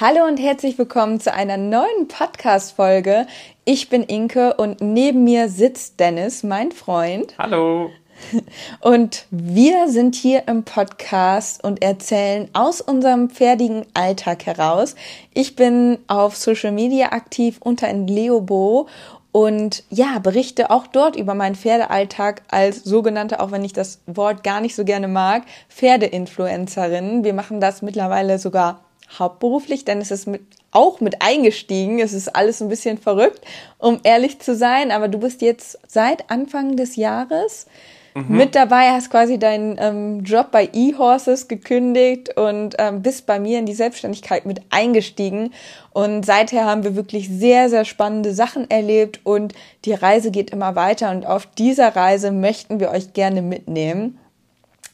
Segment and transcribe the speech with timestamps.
[0.00, 3.26] Hallo und herzlich willkommen zu einer neuen Podcast-Folge.
[3.64, 7.34] Ich bin Inke und neben mir sitzt Dennis, mein Freund.
[7.36, 7.90] Hallo.
[8.80, 14.94] Und wir sind hier im Podcast und erzählen aus unserem pferdigen Alltag heraus.
[15.34, 18.88] Ich bin auf Social Media aktiv unter Leobo
[19.32, 24.42] und ja, berichte auch dort über meinen Pferdealltag als sogenannte, auch wenn ich das Wort
[24.44, 27.24] gar nicht so gerne mag, Pferdeinfluencerin.
[27.24, 28.80] Wir machen das mittlerweile sogar
[29.18, 31.98] hauptberuflich, denn es ist mit, auch mit eingestiegen.
[31.98, 33.40] Es ist alles ein bisschen verrückt,
[33.78, 34.90] um ehrlich zu sein.
[34.90, 37.66] Aber du bist jetzt seit Anfang des Jahres
[38.14, 38.36] mhm.
[38.36, 43.58] mit dabei, hast quasi deinen ähm, Job bei eHorses gekündigt und ähm, bist bei mir
[43.58, 45.52] in die Selbstständigkeit mit eingestiegen.
[45.92, 50.76] Und seither haben wir wirklich sehr, sehr spannende Sachen erlebt und die Reise geht immer
[50.76, 51.10] weiter.
[51.10, 54.18] Und auf dieser Reise möchten wir euch gerne mitnehmen.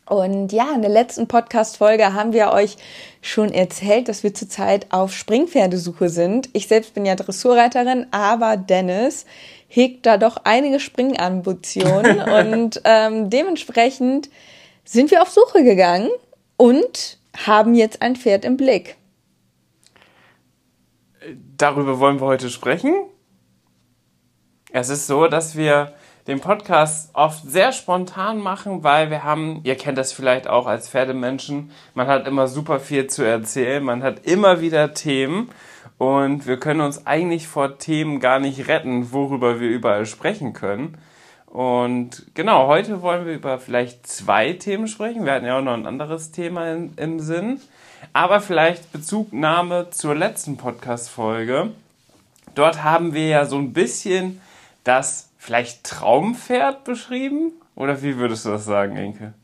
[0.07, 2.77] Und ja, in der letzten Podcast-Folge haben wir euch
[3.23, 6.51] schon erzählt, dass wir zurzeit auf Springpferdesuche sind.
[6.53, 9.25] Ich selbst bin ja Dressurreiterin, aber Dennis
[9.69, 12.21] hegt da doch einige Springambitionen
[12.53, 14.29] und ähm, dementsprechend
[14.85, 16.11] sind wir auf Suche gegangen
[16.59, 18.97] und haben jetzt ein Pferd im Blick.
[21.57, 22.95] Darüber wollen wir heute sprechen.
[24.71, 25.95] Es ist so, dass wir
[26.27, 30.89] den Podcast oft sehr spontan machen, weil wir haben, ihr kennt das vielleicht auch als
[30.89, 35.51] Pferdemenschen, man hat immer super viel zu erzählen, man hat immer wieder Themen
[35.99, 40.97] und wir können uns eigentlich vor Themen gar nicht retten, worüber wir überall sprechen können.
[41.47, 45.25] Und genau, heute wollen wir über vielleicht zwei Themen sprechen.
[45.25, 47.61] Wir hatten ja auch noch ein anderes Thema in, im Sinn.
[48.13, 51.71] Aber vielleicht Bezugnahme zur letzten Podcast-Folge.
[52.57, 54.41] Dort haben wir ja so ein bisschen
[54.83, 57.53] das vielleicht Traumpferd beschrieben?
[57.77, 59.35] Oder wie würdest du das sagen, Enke?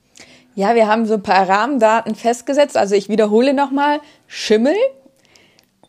[0.55, 2.77] Ja, wir haben so ein paar Rahmendaten festgesetzt.
[2.77, 4.01] Also ich wiederhole nochmal.
[4.27, 4.75] Schimmel,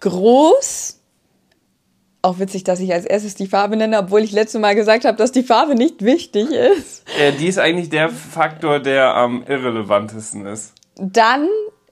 [0.01, 0.99] groß,
[2.21, 5.17] auch witzig, dass ich als erstes die Farbe nenne, obwohl ich letztes Mal gesagt habe,
[5.17, 7.03] dass die Farbe nicht wichtig ist.
[7.17, 10.73] Äh, die ist eigentlich der Faktor, der am irrelevantesten ist.
[10.97, 11.47] Dann,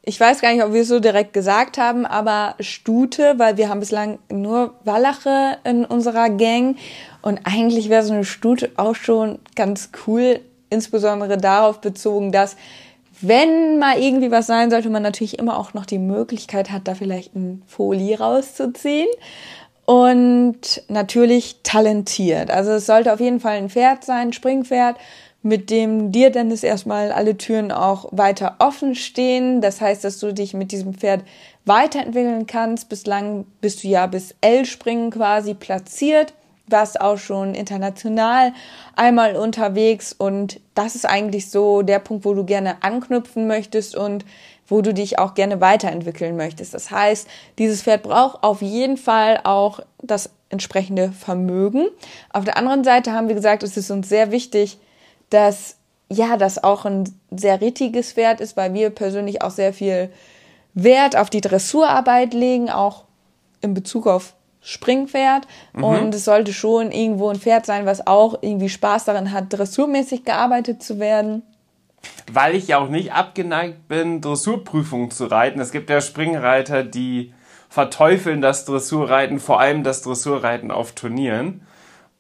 [0.10, 3.70] ich weiß gar nicht, ob wir es so direkt gesagt haben, aber Stute, weil wir
[3.70, 6.78] haben bislang nur Wallache in unserer Gang
[7.22, 10.40] und eigentlich wäre so eine Stute auch schon ganz cool,
[10.72, 12.56] insbesondere darauf bezogen, dass
[13.22, 16.96] wenn mal irgendwie was sein sollte, man natürlich immer auch noch die Möglichkeit hat, da
[16.96, 19.10] vielleicht ein Folie rauszuziehen.
[19.86, 22.52] Und natürlich talentiert.
[22.52, 24.96] Also es sollte auf jeden Fall ein Pferd sein, ein Springpferd,
[25.42, 29.62] mit dem dir dann ist erstmal alle Türen auch weiter offen stehen.
[29.62, 31.24] Das heißt, dass du dich mit diesem Pferd
[31.66, 32.90] weiterentwickeln kannst.
[32.90, 36.34] Bislang bist du ja bis L-Springen quasi platziert
[36.72, 38.54] warst auch schon international
[38.96, 44.26] einmal unterwegs und das ist eigentlich so der Punkt, wo du gerne anknüpfen möchtest und
[44.68, 46.74] wo du dich auch gerne weiterentwickeln möchtest.
[46.74, 47.28] Das heißt,
[47.58, 51.88] dieses Pferd braucht auf jeden Fall auch das entsprechende Vermögen.
[52.32, 54.78] Auf der anderen Seite haben wir gesagt, es ist uns sehr wichtig,
[55.30, 55.78] dass
[56.12, 60.10] ja, das auch ein sehr rittiges Pferd ist, weil wir persönlich auch sehr viel
[60.74, 63.06] Wert auf die Dressurarbeit legen, auch
[63.62, 65.84] in Bezug auf Springpferd mhm.
[65.84, 70.26] und es sollte schon irgendwo ein Pferd sein, was auch irgendwie Spaß daran hat, dressurmäßig
[70.26, 71.44] gearbeitet zu werden.
[72.32, 75.60] Weil ich ja auch nicht abgeneigt bin, Dressurprüfungen zu reiten.
[75.60, 77.34] Es gibt ja Springreiter, die
[77.70, 81.62] verteufeln das Dressurreiten, vor allem das Dressurreiten auf Turnieren.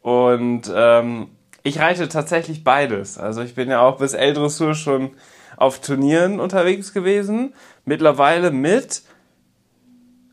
[0.01, 1.29] Und ähm,
[1.63, 3.17] ich reite tatsächlich beides.
[3.17, 5.11] Also ich bin ja auch bis L-Dressur schon
[5.57, 7.53] auf Turnieren unterwegs gewesen.
[7.85, 9.01] Mittlerweile mit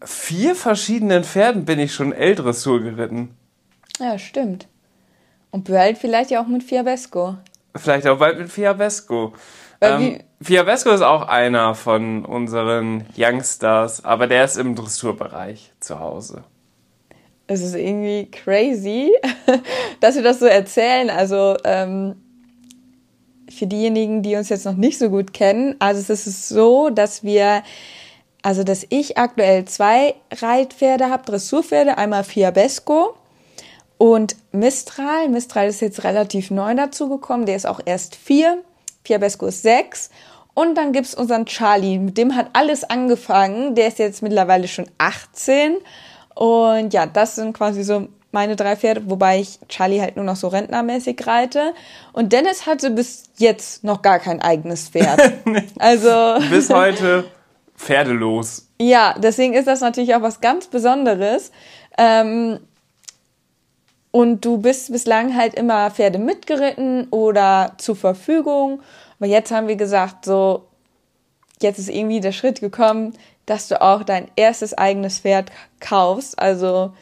[0.05, 3.37] vier verschiedenen Pferden bin ich schon L-Dressur geritten.
[3.99, 4.69] Ja, stimmt.
[5.51, 7.37] Und bald vielleicht ja auch mit Fiabesco.
[7.75, 9.33] Vielleicht auch bald mit Fiabesco.
[9.81, 16.45] Ähm, Fiabesco ist auch einer von unseren Youngstars, aber der ist im Dressurbereich zu Hause.
[17.47, 19.13] Es ist irgendwie crazy,
[20.01, 21.11] dass wir das so erzählen.
[21.11, 22.17] Also ähm,
[23.49, 27.23] für diejenigen, die uns jetzt noch nicht so gut kennen, also es ist so, dass
[27.23, 27.63] wir
[28.47, 33.17] also, dass ich aktuell zwei Reitpferde habe, Dressurpferde, einmal Fiabesco
[33.99, 35.29] und Mistral.
[35.29, 38.63] Mistral ist jetzt relativ neu dazugekommen, der ist auch erst vier.
[39.03, 40.11] Fiabesco ist sechs.
[40.55, 43.75] Und dann gibt's unseren Charlie, mit dem hat alles angefangen.
[43.75, 45.79] Der ist jetzt mittlerweile schon 18.
[46.37, 50.37] Und ja, das sind quasi so meine drei Pferde, wobei ich Charlie halt nur noch
[50.37, 51.73] so rentnermäßig reite.
[52.13, 55.21] Und Dennis hatte bis jetzt noch gar kein eigenes Pferd.
[55.79, 56.37] also.
[56.51, 57.25] Bis heute
[57.77, 58.69] pferdelos.
[58.79, 61.51] Ja, deswegen ist das natürlich auch was ganz Besonderes.
[61.97, 62.61] Ähm,
[64.11, 68.81] und du bist bislang halt immer Pferde mitgeritten oder zur Verfügung.
[69.19, 70.67] Aber jetzt haben wir gesagt, so,
[71.63, 73.15] jetzt ist irgendwie der Schritt gekommen,
[73.47, 75.51] dass du auch dein erstes eigenes Pferd
[75.81, 76.39] kaufst.
[76.39, 76.93] Also,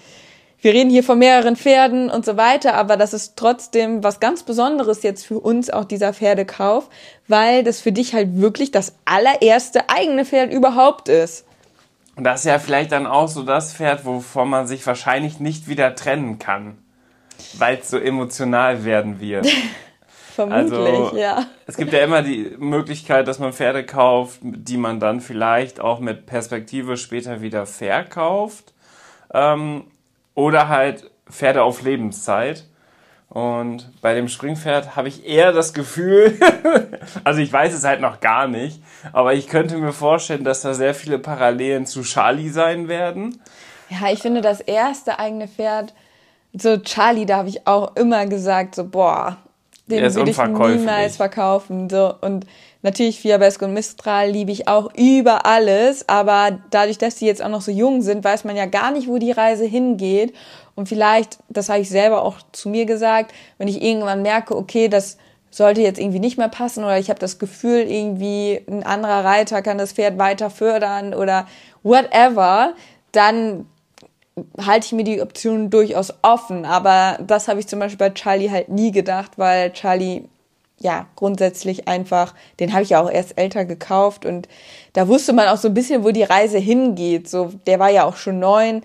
[0.60, 4.44] wir reden hier von mehreren Pferden und so weiter, aber das ist trotzdem was ganz
[4.44, 6.88] Besonderes jetzt für uns auch dieser Pferdekauf,
[7.28, 11.44] weil das für dich halt wirklich das allererste eigene Pferd überhaupt ist.
[12.16, 15.68] Und das ist ja vielleicht dann auch so das Pferd, wovon man sich wahrscheinlich nicht
[15.68, 16.78] wieder trennen kann,
[17.58, 19.46] weil es so emotional werden wird.
[20.34, 21.46] Vermutlich, also, ja.
[21.66, 26.00] Es gibt ja immer die Möglichkeit, dass man Pferde kauft, die man dann vielleicht auch
[26.00, 28.74] mit Perspektive später wieder verkauft.
[29.32, 29.84] Ähm,
[30.34, 32.64] oder halt Pferde auf Lebenszeit.
[33.28, 36.36] Und bei dem Springpferd habe ich eher das Gefühl,
[37.24, 38.82] also ich weiß es halt noch gar nicht,
[39.12, 43.40] aber ich könnte mir vorstellen, dass da sehr viele Parallelen zu Charlie sein werden.
[43.88, 45.94] Ja, ich finde das erste eigene Pferd,
[46.52, 49.38] so Charlie, da habe ich auch immer gesagt, so boah,
[49.86, 51.90] den würde ich niemals verkaufen.
[51.90, 52.14] So.
[52.20, 52.46] Und
[52.82, 57.48] natürlich Fiabesco und Mistral liebe ich auch über alles, aber dadurch, dass die jetzt auch
[57.48, 60.34] noch so jung sind, weiß man ja gar nicht, wo die Reise hingeht.
[60.74, 64.88] Und vielleicht, das habe ich selber auch zu mir gesagt, wenn ich irgendwann merke, okay,
[64.88, 65.18] das
[65.50, 69.62] sollte jetzt irgendwie nicht mehr passen oder ich habe das Gefühl, irgendwie ein anderer Reiter
[69.62, 71.46] kann das Pferd weiter fördern oder
[71.84, 72.74] whatever,
[73.12, 73.66] dann
[74.60, 76.64] halte ich mir die Option durchaus offen.
[76.64, 80.24] Aber das habe ich zum Beispiel bei Charlie halt nie gedacht, weil Charlie
[80.78, 84.48] ja grundsätzlich einfach, den habe ich ja auch erst älter gekauft und
[84.92, 87.28] da wusste man auch so ein bisschen, wo die Reise hingeht.
[87.28, 88.82] So, der war ja auch schon neun.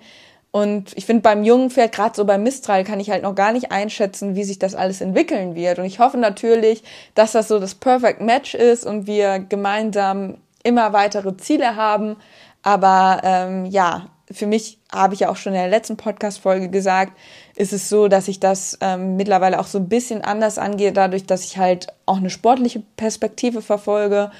[0.52, 3.52] Und ich finde, beim jungen Pferd, gerade so beim Mistral, kann ich halt noch gar
[3.52, 5.78] nicht einschätzen, wie sich das alles entwickeln wird.
[5.78, 6.82] Und ich hoffe natürlich,
[7.14, 12.16] dass das so das Perfect Match ist und wir gemeinsam immer weitere Ziele haben.
[12.62, 17.12] Aber ähm, ja, für mich habe ich ja auch schon in der letzten Podcast-Folge gesagt,
[17.56, 21.26] ist es so, dass ich das ähm, mittlerweile auch so ein bisschen anders angehe, dadurch,
[21.26, 24.30] dass ich halt auch eine sportliche Perspektive verfolge.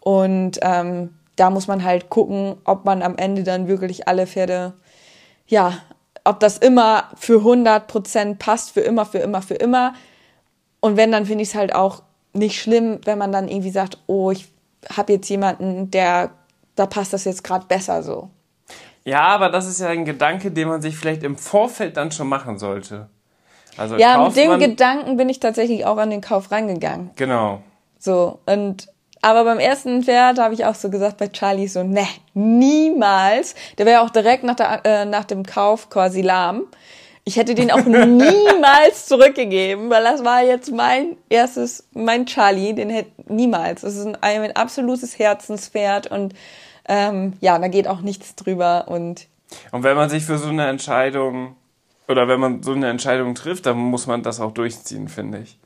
[0.00, 4.74] Und ähm, da muss man halt gucken, ob man am Ende dann wirklich alle Pferde,
[5.46, 5.78] ja,
[6.24, 9.94] ob das immer für 100 Prozent passt, für immer, für immer, für immer.
[10.80, 12.02] Und wenn, dann finde ich es halt auch
[12.32, 14.48] nicht schlimm, wenn man dann irgendwie sagt, oh, ich
[14.96, 16.30] habe jetzt jemanden, der,
[16.76, 18.30] da passt das jetzt gerade besser so.
[19.04, 22.28] Ja, aber das ist ja ein Gedanke, den man sich vielleicht im Vorfeld dann schon
[22.28, 23.08] machen sollte.
[23.76, 27.10] Also ja, mit dem Gedanken bin ich tatsächlich auch an den Kauf reingegangen.
[27.16, 27.62] Genau.
[27.98, 28.88] So, und
[29.22, 33.54] aber beim ersten Pferd habe ich auch so gesagt bei Charlie so, ne, niemals.
[33.76, 36.64] Der wäre auch direkt nach, der, äh, nach dem Kauf quasi lahm.
[37.24, 42.88] Ich hätte den auch niemals zurückgegeben, weil das war jetzt mein erstes, mein Charlie, den
[42.88, 43.82] hätte niemals.
[43.82, 46.34] Das ist ein, ein absolutes Herzenspferd und
[46.88, 49.26] ähm, ja, da geht auch nichts drüber und.
[49.72, 51.56] Und wenn man sich für so eine Entscheidung
[52.08, 55.58] oder wenn man so eine Entscheidung trifft, dann muss man das auch durchziehen, finde ich.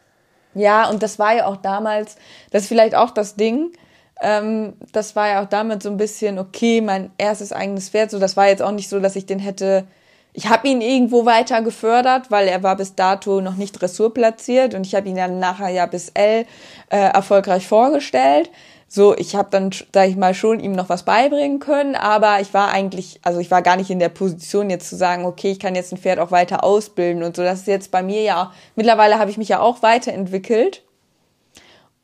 [0.54, 2.16] Ja, und das war ja auch damals,
[2.50, 3.72] das ist vielleicht auch das Ding.
[4.20, 8.10] Ähm, das war ja auch damit so ein bisschen, okay, mein erstes eigenes Pferd.
[8.10, 9.84] So, das war jetzt auch nicht so, dass ich den hätte.
[10.32, 14.86] Ich habe ihn irgendwo weiter gefördert, weil er war bis dato noch nicht dressurplatziert und
[14.86, 16.44] ich habe ihn dann nachher ja bis L
[16.90, 18.50] äh, erfolgreich vorgestellt.
[18.94, 22.54] So, ich habe dann, sag ich mal, schon ihm noch was beibringen können, aber ich
[22.54, 25.58] war eigentlich, also ich war gar nicht in der Position jetzt zu sagen, okay, ich
[25.58, 27.42] kann jetzt ein Pferd auch weiter ausbilden und so.
[27.42, 30.84] Das ist jetzt bei mir ja, mittlerweile habe ich mich ja auch weiterentwickelt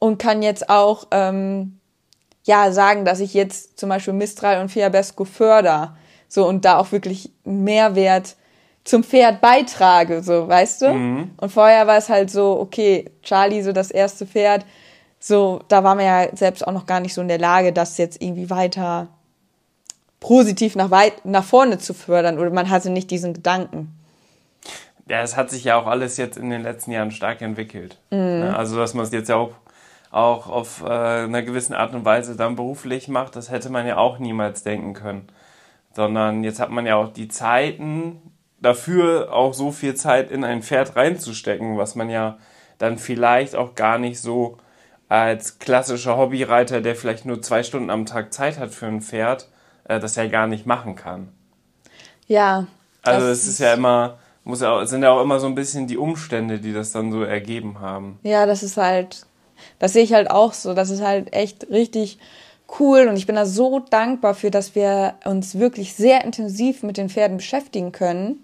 [0.01, 1.79] und kann jetzt auch, ähm,
[2.43, 6.91] ja, sagen, dass ich jetzt zum Beispiel Mistral und Fiabesco förder, so und da auch
[6.91, 8.35] wirklich Mehrwert
[8.83, 10.89] zum Pferd beitrage, so, weißt du?
[10.93, 11.31] Mhm.
[11.37, 14.65] Und vorher war es halt so, okay, Charlie, so das erste Pferd,
[15.21, 17.99] so, da war man ja selbst auch noch gar nicht so in der Lage, das
[17.99, 19.09] jetzt irgendwie weiter
[20.19, 23.95] positiv nach, weit, nach vorne zu fördern oder man hatte nicht diesen Gedanken.
[25.09, 27.99] Ja, es hat sich ja auch alles jetzt in den letzten Jahren stark entwickelt.
[28.11, 28.55] Mhm.
[28.55, 29.53] Also, dass man es jetzt ja auch,
[30.11, 33.97] auch auf äh, einer gewissen Art und Weise dann beruflich macht, das hätte man ja
[33.97, 35.29] auch niemals denken können.
[35.95, 38.23] Sondern jetzt hat man ja auch die Zeiten
[38.61, 42.39] dafür, auch so viel Zeit in ein Pferd reinzustecken, was man ja
[42.79, 44.59] dann vielleicht auch gar nicht so
[45.11, 49.49] als klassischer Hobbyreiter, der vielleicht nur zwei Stunden am Tag Zeit hat für ein Pferd,
[49.85, 51.29] äh, das ja gar nicht machen kann.
[52.27, 52.67] Ja.
[53.03, 55.89] Also es ist ja immer, muss ja auch, sind ja auch immer so ein bisschen
[55.89, 58.21] die Umstände, die das dann so ergeben haben.
[58.23, 59.27] Ja, das ist halt,
[59.81, 60.75] Das sehe ich halt auch so.
[60.75, 62.19] Das ist halt echt richtig
[62.79, 66.97] cool und ich bin da so dankbar für, dass wir uns wirklich sehr intensiv mit
[66.97, 68.43] den Pferden beschäftigen können.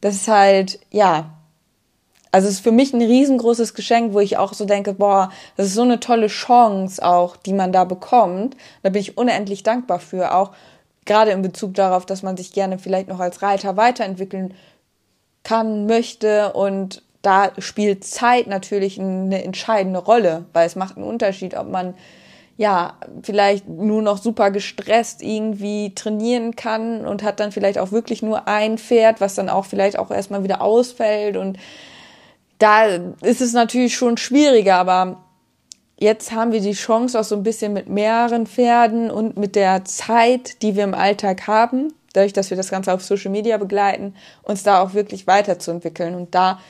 [0.00, 1.30] Das ist halt, ja,
[2.32, 5.66] also es ist für mich ein riesengroßes Geschenk, wo ich auch so denke, boah, das
[5.66, 8.56] ist so eine tolle Chance auch, die man da bekommt.
[8.82, 10.52] Da bin ich unendlich dankbar für, auch
[11.04, 14.54] gerade in Bezug darauf, dass man sich gerne vielleicht noch als Reiter weiterentwickeln
[15.44, 21.56] kann, möchte und da spielt Zeit natürlich eine entscheidende Rolle, weil es macht einen Unterschied,
[21.56, 21.94] ob man
[22.56, 28.22] ja, vielleicht nur noch super gestresst irgendwie trainieren kann und hat dann vielleicht auch wirklich
[28.22, 31.58] nur ein Pferd, was dann auch vielleicht auch erstmal wieder ausfällt und
[32.62, 35.24] da ist es natürlich schon schwieriger, aber
[35.98, 39.84] jetzt haben wir die Chance auch so ein bisschen mit mehreren Pferden und mit der
[39.84, 44.14] Zeit, die wir im Alltag haben, dadurch, dass wir das Ganze auf Social Media begleiten,
[44.42, 46.60] uns da auch wirklich weiterzuentwickeln und da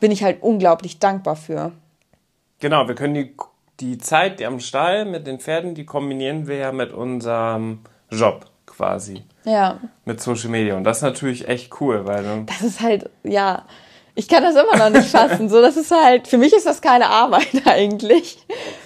[0.00, 1.72] bin ich halt unglaublich dankbar für.
[2.58, 3.34] Genau, wir können die
[3.80, 9.22] die Zeit am Stall mit den Pferden, die kombinieren wir ja mit unserem Job quasi.
[9.44, 9.80] Ja.
[10.04, 10.76] Mit Social Media.
[10.76, 12.44] Und das ist natürlich echt cool, weil.
[12.46, 13.64] Das ist halt, ja,
[14.14, 15.48] ich kann das immer noch nicht fassen.
[15.48, 18.38] So, das ist halt, für mich ist das keine Arbeit eigentlich,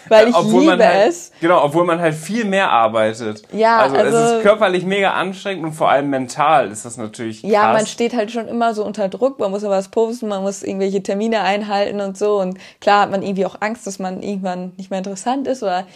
[0.08, 1.32] weil ich obwohl liebe halt, es.
[1.40, 3.42] Genau, obwohl man halt viel mehr arbeitet.
[3.52, 7.40] Ja, also, also es ist körperlich mega anstrengend und vor allem mental ist das natürlich
[7.40, 7.50] krass.
[7.50, 10.42] Ja, man steht halt schon immer so unter Druck, man muss ja was posten, man
[10.42, 14.22] muss irgendwelche Termine einhalten und so und klar hat man irgendwie auch Angst, dass man
[14.22, 15.86] irgendwann nicht mehr interessant ist oder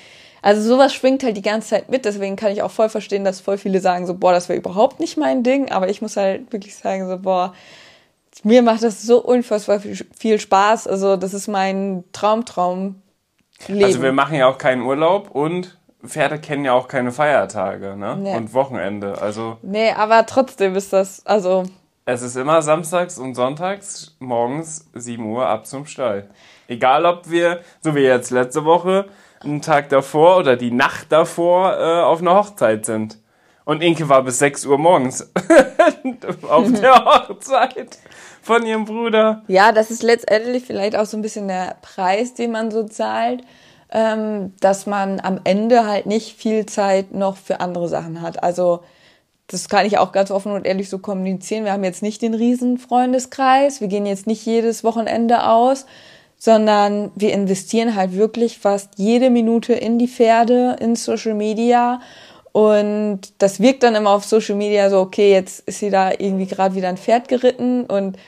[0.41, 3.41] also sowas schwingt halt die ganze Zeit mit, deswegen kann ich auch voll verstehen, dass
[3.41, 6.53] voll viele sagen so, boah, das wäre überhaupt nicht mein Ding, aber ich muss halt
[6.53, 7.55] wirklich sagen so, boah,
[8.45, 10.87] mir macht das so unfassbar viel Spaß.
[10.87, 13.03] Also das ist mein Traumtraum.
[13.67, 13.85] Leben.
[13.85, 18.17] Also wir machen ja auch keinen Urlaub und Pferde kennen ja auch keine Feiertage ne?
[18.17, 18.37] Nee.
[18.37, 19.21] und Wochenende.
[19.21, 21.65] Also nee, aber trotzdem ist das also.
[22.05, 26.31] Es ist immer samstags und sonntags morgens 7 Uhr ab zum Stall.
[26.67, 29.07] Egal ob wir, so wie jetzt letzte Woche,
[29.43, 33.19] einen Tag davor oder die Nacht davor äh, auf einer Hochzeit sind.
[33.65, 35.31] Und Inke war bis 6 Uhr morgens
[36.49, 37.99] auf der Hochzeit
[38.43, 39.43] von ihrem Bruder.
[39.49, 43.43] Ja, das ist letztendlich vielleicht auch so ein bisschen der Preis, den man so zahlt,
[43.91, 48.43] ähm, dass man am Ende halt nicht viel Zeit noch für andere Sachen hat.
[48.43, 48.81] Also
[49.49, 51.65] das kann ich auch ganz offen und ehrlich so kommunizieren.
[51.65, 55.87] Wir haben jetzt nicht den riesen Freundeskreis, wir gehen jetzt nicht jedes Wochenende aus,
[56.37, 62.01] sondern wir investieren halt wirklich fast jede Minute in die Pferde, in Social Media
[62.53, 66.47] und das wirkt dann immer auf Social Media so, okay, jetzt ist sie da irgendwie
[66.47, 68.19] gerade wieder ein Pferd geritten und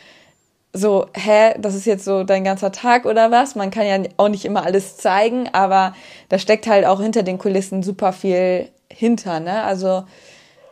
[0.72, 3.56] so, hä, das ist jetzt so dein ganzer Tag oder was?
[3.56, 5.94] Man kann ja auch nicht immer alles zeigen, aber
[6.28, 9.62] da steckt halt auch hinter den Kulissen super viel hinter, ne?
[9.64, 10.04] Also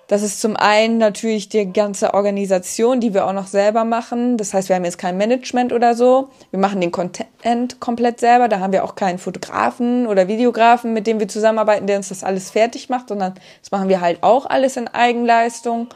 [0.08, 4.38] das ist zum einen natürlich die ganze Organisation, die wir auch noch selber machen.
[4.38, 6.30] Das heißt, wir haben jetzt kein Management oder so.
[6.50, 8.48] Wir machen den Content komplett selber.
[8.48, 12.24] Da haben wir auch keinen Fotografen oder Videografen, mit dem wir zusammenarbeiten, der uns das
[12.24, 15.88] alles fertig macht, sondern das machen wir halt auch alles in Eigenleistung.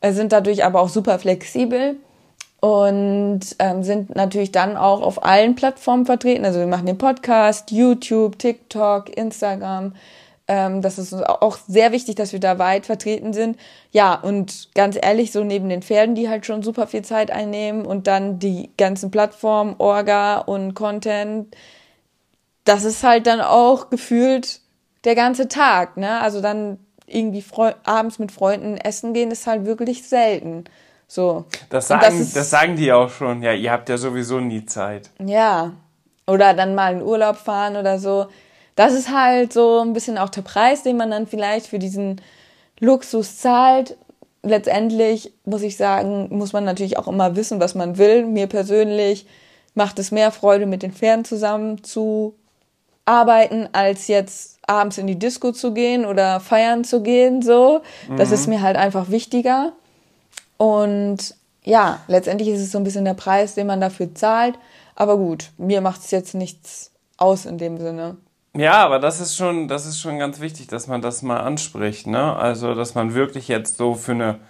[0.00, 1.96] Wir sind dadurch aber auch super flexibel
[2.60, 6.44] und ähm, sind natürlich dann auch auf allen Plattformen vertreten.
[6.44, 9.94] Also wir machen den Podcast, YouTube, TikTok, Instagram.
[10.52, 13.56] Ähm, das ist auch sehr wichtig, dass wir da weit vertreten sind.
[13.92, 17.86] Ja, und ganz ehrlich, so neben den Pferden, die halt schon super viel Zeit einnehmen
[17.86, 21.54] und dann die ganzen Plattformen, Orga und Content,
[22.64, 24.58] das ist halt dann auch gefühlt
[25.04, 26.20] der ganze Tag, ne?
[26.20, 27.44] Also dann irgendwie
[27.84, 30.64] abends mit Freunden essen gehen ist halt wirklich selten.
[31.06, 31.44] So.
[31.68, 33.40] Das sagen, das, ist, das sagen die auch schon.
[33.44, 35.10] Ja, ihr habt ja sowieso nie Zeit.
[35.24, 35.74] Ja.
[36.26, 38.26] Oder dann mal in Urlaub fahren oder so.
[38.80, 42.18] Das ist halt so ein bisschen auch der Preis, den man dann vielleicht für diesen
[42.78, 43.94] Luxus zahlt.
[44.42, 48.24] Letztendlich muss ich sagen, muss man natürlich auch immer wissen, was man will.
[48.24, 49.26] Mir persönlich
[49.74, 52.36] macht es mehr Freude, mit den Pferden zusammen zu
[53.04, 57.82] arbeiten, als jetzt abends in die Disco zu gehen oder feiern zu gehen, so.
[58.16, 58.34] Das mhm.
[58.34, 59.74] ist mir halt einfach wichtiger.
[60.56, 61.34] Und
[61.64, 64.54] ja, letztendlich ist es so ein bisschen der Preis, den man dafür zahlt.
[64.94, 68.16] Aber gut, mir macht es jetzt nichts aus in dem Sinne.
[68.56, 72.06] Ja, aber das ist schon, das ist schon ganz wichtig, dass man das mal anspricht,
[72.08, 72.34] ne?
[72.36, 74.40] Also, dass man wirklich jetzt so für eine,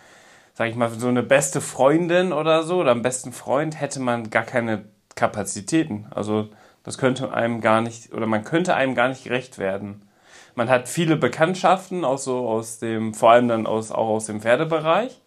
[0.54, 4.30] sag ich mal, so eine beste Freundin oder so oder einen besten Freund hätte man
[4.30, 4.84] gar keine
[5.16, 6.06] Kapazitäten.
[6.10, 6.48] Also,
[6.82, 10.08] das könnte einem gar nicht, oder man könnte einem gar nicht gerecht werden.
[10.54, 14.40] Man hat viele Bekanntschaften, auch so aus dem, vor allem dann aus, auch aus dem
[14.40, 15.20] Pferdebereich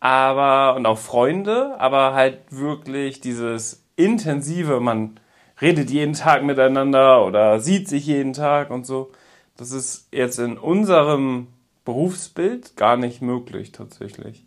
[0.00, 5.18] aber und auch Freunde, aber halt wirklich dieses intensive, man
[5.60, 9.12] redet jeden Tag miteinander oder sieht sich jeden Tag und so.
[9.56, 11.48] Das ist jetzt in unserem
[11.84, 14.44] Berufsbild gar nicht möglich tatsächlich.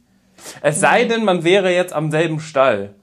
[0.61, 2.95] Es sei denn, man wäre jetzt am selben Stall.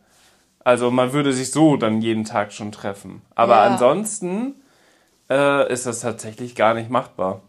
[0.61, 3.23] Also man würde sich so dann jeden Tag schon treffen.
[3.35, 3.65] Aber ja.
[3.65, 4.55] ansonsten
[5.31, 7.43] äh, ist das tatsächlich gar nicht machbar.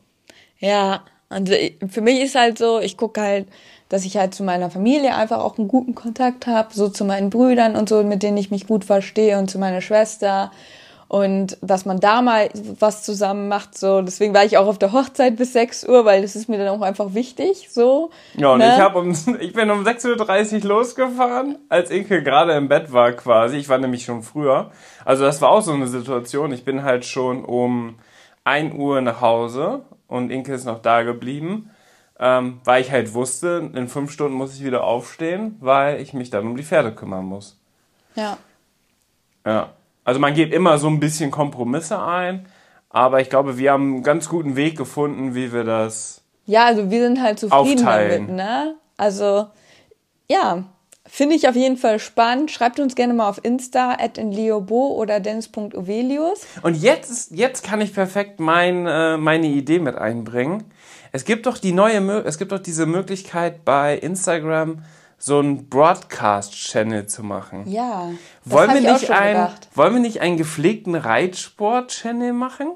[0.59, 1.53] Ja, also
[1.89, 3.47] für mich ist halt so, ich gucke halt,
[3.89, 7.29] dass ich halt zu meiner Familie einfach auch einen guten Kontakt habe, so zu meinen
[7.29, 10.51] Brüdern und so, mit denen ich mich gut verstehe und zu meiner Schwester
[11.07, 14.01] und dass man da mal was zusammen macht, so.
[14.01, 16.67] Deswegen war ich auch auf der Hochzeit bis 6 Uhr, weil das ist mir dann
[16.67, 18.09] auch einfach wichtig, so.
[18.35, 18.73] Ja, und ne?
[18.73, 23.13] ich, hab um, ich bin um 6.30 Uhr losgefahren, als Inke gerade im Bett war
[23.13, 23.57] quasi.
[23.57, 24.71] Ich war nämlich schon früher.
[25.05, 26.51] Also das war auch so eine Situation.
[26.51, 27.95] Ich bin halt schon um
[28.43, 31.69] 1 Uhr nach Hause und Inke ist noch da geblieben,
[32.19, 36.29] ähm, weil ich halt wusste, in fünf Stunden muss ich wieder aufstehen, weil ich mich
[36.29, 37.59] dann um die Pferde kümmern muss.
[38.15, 38.37] Ja.
[39.45, 39.73] Ja.
[40.03, 42.47] Also man geht immer so ein bisschen Kompromisse ein,
[42.89, 46.23] aber ich glaube, wir haben einen ganz guten Weg gefunden, wie wir das.
[46.45, 48.27] Ja, also wir sind halt zufrieden Aufteilen.
[48.27, 48.75] damit, ne?
[48.95, 49.47] Also,
[50.29, 50.63] ja,
[51.07, 52.51] finde ich auf jeden Fall spannend.
[52.51, 56.45] Schreibt uns gerne mal auf Insta, at in Leobo oder dennis.ovelius.
[56.61, 60.65] Und jetzt, jetzt kann ich perfekt mein, äh, meine Idee mit einbringen.
[61.11, 64.83] Es gibt doch die neue, es gibt doch diese Möglichkeit bei Instagram
[65.17, 67.67] so einen Broadcast-Channel zu machen.
[67.67, 68.11] Ja.
[68.43, 72.73] das wollen, wir nicht schon ein, wollen wir nicht einen gepflegten Reitsport-Channel machen?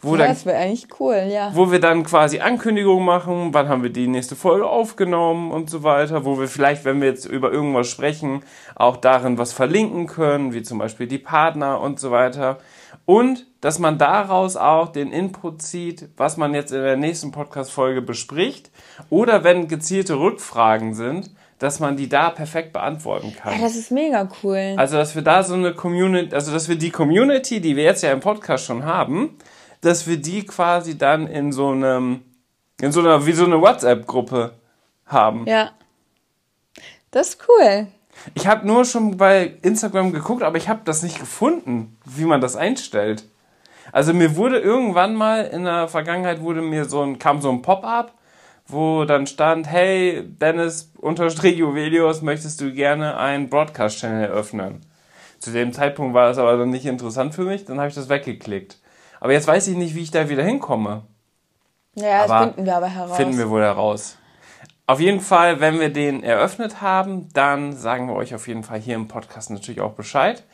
[0.00, 1.50] Wo, Ja, dann, das wäre eigentlich cool, ja.
[1.54, 5.82] wo wir dann quasi Ankündigungen machen, wann haben wir die nächste Folge aufgenommen und so
[5.82, 8.42] weiter, wo wir vielleicht, wenn wir jetzt über irgendwas sprechen,
[8.74, 12.58] auch darin was verlinken können, wie zum Beispiel die Partner und so weiter.
[13.06, 18.02] Und dass man daraus auch den Input zieht, was man jetzt in der nächsten Podcast-Folge
[18.02, 18.70] bespricht.
[19.10, 23.54] Oder wenn gezielte Rückfragen sind, dass man die da perfekt beantworten kann.
[23.54, 24.74] Ja, das ist mega cool.
[24.76, 28.02] Also, dass wir da so eine Community, also, dass wir die Community, die wir jetzt
[28.02, 29.38] ja im Podcast schon haben,
[29.80, 32.22] dass wir die quasi dann in so einem,
[32.80, 34.52] in so einer, wie so eine WhatsApp-Gruppe
[35.06, 35.46] haben.
[35.46, 35.70] Ja.
[37.10, 37.86] Das ist cool.
[38.34, 42.40] Ich habe nur schon bei Instagram geguckt, aber ich habe das nicht gefunden, wie man
[42.40, 43.24] das einstellt.
[43.92, 47.62] Also mir wurde irgendwann mal in der Vergangenheit wurde mir so ein, kam so ein
[47.62, 48.12] Pop-up,
[48.66, 54.80] wo dann stand, hey, Dennis unterstrich Juvelius, möchtest du gerne einen Broadcast-Channel eröffnen?
[55.38, 58.08] Zu dem Zeitpunkt war das aber dann nicht interessant für mich, dann habe ich das
[58.08, 58.78] weggeklickt.
[59.20, 61.02] Aber jetzt weiß ich nicht, wie ich da wieder hinkomme.
[61.94, 63.16] Ja, das finden wir aber heraus.
[63.16, 64.18] Finden wir wohl heraus.
[64.86, 68.78] Auf jeden Fall, wenn wir den eröffnet haben, dann sagen wir euch auf jeden Fall
[68.78, 70.44] hier im Podcast natürlich auch Bescheid.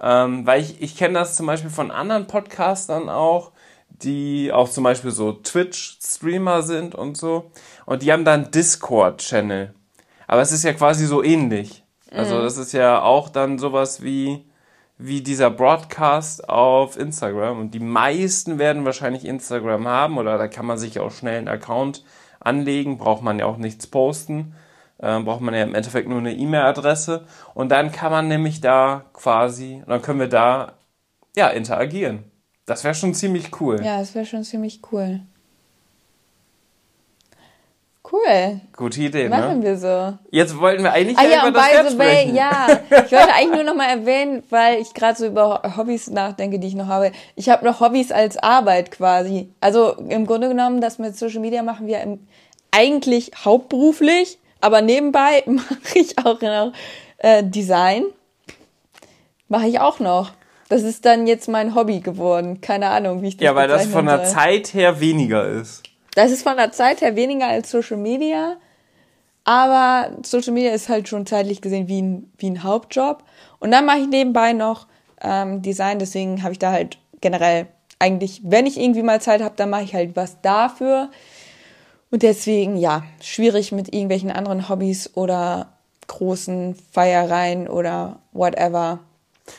[0.00, 3.52] Ähm, weil ich, ich kenne das zum Beispiel von anderen Podcastern auch,
[3.88, 7.50] die auch zum Beispiel so Twitch-Streamer sind und so.
[7.84, 9.74] Und die haben dann Discord-Channel.
[10.26, 11.82] Aber es ist ja quasi so ähnlich.
[12.12, 14.44] Also das ist ja auch dann sowas wie,
[15.02, 17.58] wie dieser Broadcast auf Instagram.
[17.58, 21.48] Und die meisten werden wahrscheinlich Instagram haben oder da kann man sich auch schnell einen
[21.48, 22.04] Account
[22.38, 24.54] anlegen, braucht man ja auch nichts posten,
[24.98, 29.06] äh, braucht man ja im Endeffekt nur eine E-Mail-Adresse und dann kann man nämlich da
[29.12, 30.74] quasi, dann können wir da
[31.34, 32.24] ja interagieren.
[32.66, 33.82] Das wäre schon ziemlich cool.
[33.82, 35.20] Ja, das wäre schon ziemlich cool.
[38.12, 38.60] Cool.
[38.76, 39.64] Gute Idee, Machen ne?
[39.64, 40.18] wir so.
[40.30, 42.34] Jetzt wollten wir eigentlich Ah ja ja, über das by Pferd the way, sprechen.
[42.34, 46.58] ja, ich wollte eigentlich nur noch mal erwähnen, weil ich gerade so über Hobbys nachdenke,
[46.58, 47.12] die ich noch habe.
[47.36, 49.52] Ich habe noch Hobbys als Arbeit quasi.
[49.60, 52.26] Also im Grunde genommen, das mit Social Media machen wir im,
[52.72, 56.72] eigentlich hauptberuflich, aber nebenbei mache ich auch noch
[57.18, 58.04] äh, Design.
[59.48, 60.32] Mache ich auch noch.
[60.68, 62.60] Das ist dann jetzt mein Hobby geworden.
[62.60, 64.34] Keine Ahnung, wie ich das Ja, weil das von der soll.
[64.34, 65.82] Zeit her weniger ist.
[66.14, 68.56] Das ist von der Zeit her weniger als Social Media.
[69.44, 73.24] Aber Social Media ist halt schon zeitlich gesehen wie ein, wie ein Hauptjob.
[73.58, 74.86] Und dann mache ich nebenbei noch
[75.20, 75.98] ähm, Design.
[75.98, 77.68] Deswegen habe ich da halt generell
[77.98, 81.10] eigentlich, wenn ich irgendwie mal Zeit habe, dann mache ich halt was dafür.
[82.10, 85.72] Und deswegen, ja, schwierig mit irgendwelchen anderen Hobbys oder
[86.08, 88.98] großen Feiereien oder whatever.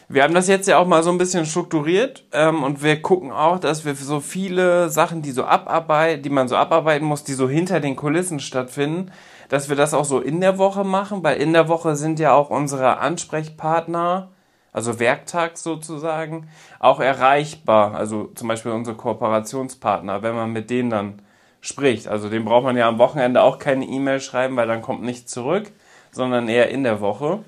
[0.10, 3.32] Wir haben das jetzt ja auch mal so ein bisschen strukturiert ähm, und wir gucken
[3.32, 7.34] auch, dass wir so viele Sachen, die so abarbeiten, die man so abarbeiten muss, die
[7.34, 9.12] so hinter den Kulissen stattfinden,
[9.50, 12.34] dass wir das auch so in der Woche machen, weil in der Woche sind ja
[12.34, 14.30] auch unsere Ansprechpartner,
[14.74, 16.48] also werktags sozusagen,
[16.80, 17.96] auch erreichbar.
[17.96, 21.22] Also zum Beispiel unsere Kooperationspartner, wenn man mit denen dann
[21.62, 22.08] spricht.
[22.08, 25.32] Also dem braucht man ja am Wochenende auch keine E-Mail schreiben, weil dann kommt nichts
[25.32, 25.72] zurück,
[26.12, 27.40] sondern eher in der Woche.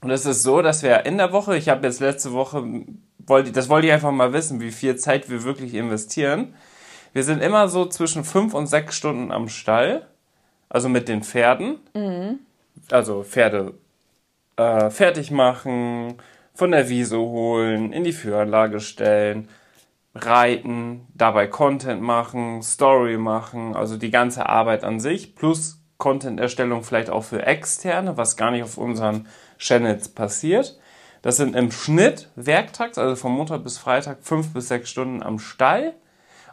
[0.00, 2.64] Und es ist so, dass wir in der Woche, ich habe jetzt letzte Woche,
[3.18, 6.54] wollte, das wollte ich einfach mal wissen, wie viel Zeit wir wirklich investieren.
[7.12, 10.06] Wir sind immer so zwischen fünf und sechs Stunden am Stall,
[10.68, 11.78] also mit den Pferden.
[12.90, 13.74] Also Pferde
[14.56, 16.14] äh, fertig machen,
[16.54, 19.48] von der Wiese holen, in die Führanlage stellen,
[20.14, 27.10] reiten, dabei Content machen, Story machen, also die ganze Arbeit an sich, plus Content-Erstellung vielleicht
[27.10, 29.26] auch für Externe, was gar nicht auf unseren
[29.58, 30.78] Channels passiert.
[31.22, 35.38] Das sind im Schnitt werktags, also von Montag bis Freitag, fünf bis sechs Stunden am
[35.38, 35.94] Stall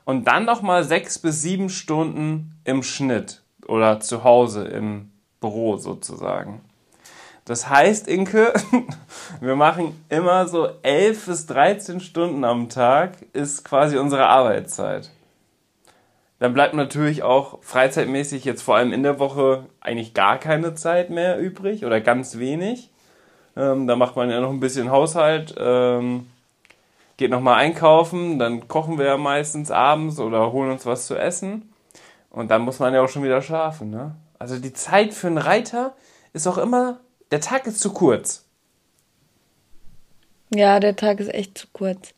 [0.06, 6.62] und dann nochmal sechs bis sieben Stunden im Schnitt oder zu Hause im Büro sozusagen.
[7.46, 8.54] Das heißt, Inke,
[9.40, 15.12] wir machen immer so 11 bis 13 Stunden am Tag ist quasi unsere Arbeitszeit.
[16.40, 21.12] Dann bleibt natürlich auch freizeitmäßig jetzt vor allem in der Woche eigentlich gar keine Zeit
[21.12, 22.90] mehr übrig oder ganz wenig.
[23.56, 26.28] Ähm, da macht man ja noch ein bisschen Haushalt, ähm,
[27.18, 31.72] geht nochmal einkaufen, dann kochen wir ja meistens abends oder holen uns was zu essen.
[32.30, 33.90] Und dann muss man ja auch schon wieder schlafen.
[33.90, 34.16] Ne?
[34.38, 35.96] Also die Zeit für einen Reiter
[36.34, 37.00] ist auch immer
[37.32, 38.46] der Tag ist zu kurz.
[40.54, 42.14] Ja, der Tag ist echt zu kurz.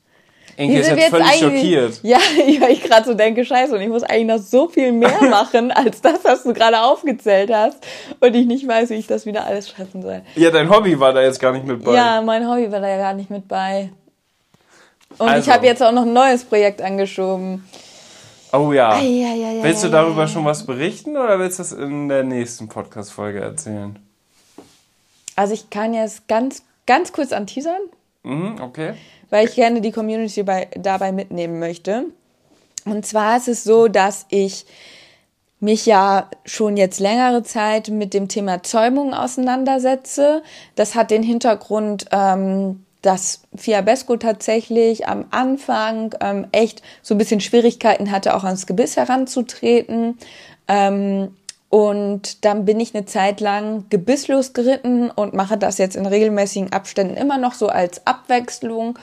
[0.58, 2.00] Inge ist jetzt, jetzt völlig schockiert.
[2.04, 2.17] Ja,
[2.60, 5.72] weil ich gerade so denke, scheiße, und ich muss eigentlich noch so viel mehr machen,
[5.72, 7.78] als das, was du gerade aufgezählt hast.
[8.20, 10.24] Und ich nicht weiß, wie ich das wieder alles schaffen soll.
[10.36, 11.93] Ja, dein Hobby war da jetzt gar nicht mit bei.
[11.93, 13.91] Ja, mein Hobby war da ja gar nicht mit bei.
[15.20, 15.48] Und also.
[15.48, 17.63] ich habe jetzt auch noch ein neues Projekt angeschoben.
[18.52, 18.93] Oh ja.
[18.93, 23.41] Ei, willst du darüber schon was berichten oder willst du das in der nächsten Podcast-Folge
[23.41, 24.00] erzählen?
[25.36, 27.82] Also ich kann jetzt ganz, ganz kurz anteasern.
[28.27, 28.93] Mhm, okay.
[29.29, 32.05] Weil ich gerne die Community bei, dabei mitnehmen möchte.
[32.85, 34.65] Und zwar ist es so, dass ich
[35.59, 40.43] mich ja schon jetzt längere Zeit mit dem Thema Zäumung auseinandersetze.
[40.75, 47.41] Das hat den Hintergrund, ähm, dass Fiabesco tatsächlich am Anfang ähm, echt so ein bisschen
[47.41, 50.17] Schwierigkeiten hatte, auch ans Gebiss heranzutreten.
[50.67, 51.35] Ähm,
[51.69, 56.71] und dann bin ich eine Zeit lang gebisslos geritten und mache das jetzt in regelmäßigen
[56.71, 58.97] Abständen immer noch so als Abwechslung.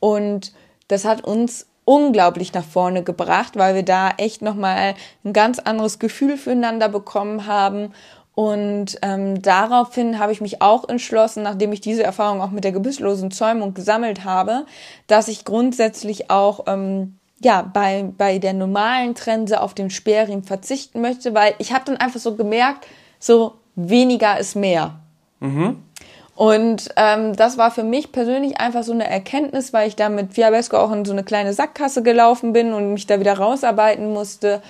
[0.00, 0.52] Und
[0.88, 5.98] das hat uns unglaublich nach vorne gebracht, weil wir da echt nochmal ein ganz anderes
[5.98, 7.94] Gefühl füreinander bekommen haben.
[8.34, 12.72] Und ähm, daraufhin habe ich mich auch entschlossen, nachdem ich diese Erfahrung auch mit der
[12.72, 14.66] gebisslosen Zäumung gesammelt habe,
[15.06, 21.00] dass ich grundsätzlich auch ähm, ja, bei, bei der normalen Trense auf den Sperrriemen verzichten
[21.00, 22.86] möchte, weil ich habe dann einfach so gemerkt,
[23.18, 24.98] so weniger ist mehr.
[25.40, 25.82] Mhm.
[26.34, 30.34] Und ähm, das war für mich persönlich einfach so eine Erkenntnis, weil ich da mit
[30.34, 34.62] Fiabesco auch in so eine kleine Sackgasse gelaufen bin und mich da wieder rausarbeiten musste.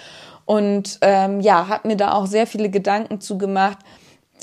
[0.46, 3.76] Und ähm, ja, habe mir da auch sehr viele Gedanken zu gemacht,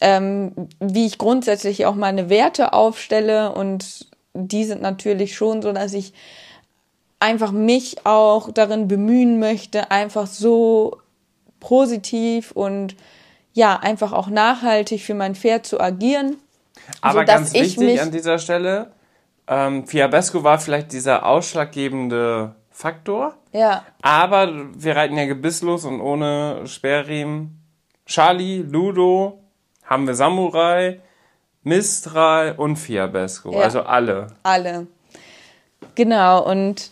[0.02, 3.54] ähm, wie ich grundsätzlich auch meine Werte aufstelle.
[3.54, 6.14] Und die sind natürlich schon so, dass ich
[7.26, 11.00] einfach mich auch darin bemühen möchte, einfach so
[11.60, 12.96] positiv und
[13.54, 16.38] ja, einfach auch nachhaltig für mein Pferd zu agieren.
[17.02, 18.92] Aber ganz wichtig an dieser Stelle,
[19.48, 23.34] ähm, Fiabesco war vielleicht dieser ausschlaggebende Faktor.
[23.54, 23.86] Ja.
[24.02, 27.60] Aber wir reiten ja gebisslos und ohne Sperrriemen.
[28.06, 29.40] Charlie, Ludo,
[29.84, 31.00] haben wir Samurai,
[31.64, 33.52] Mistral und Fiabesco.
[33.52, 33.62] Ja.
[33.62, 34.28] Also alle.
[34.44, 34.86] Alle.
[35.96, 36.46] Genau.
[36.48, 36.92] Und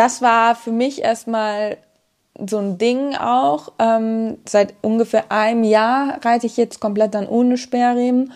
[0.00, 1.76] das war für mich erstmal
[2.48, 3.72] so ein Ding auch.
[3.78, 8.32] Ähm, seit ungefähr einem Jahr reite ich jetzt komplett dann ohne Sperrriemen.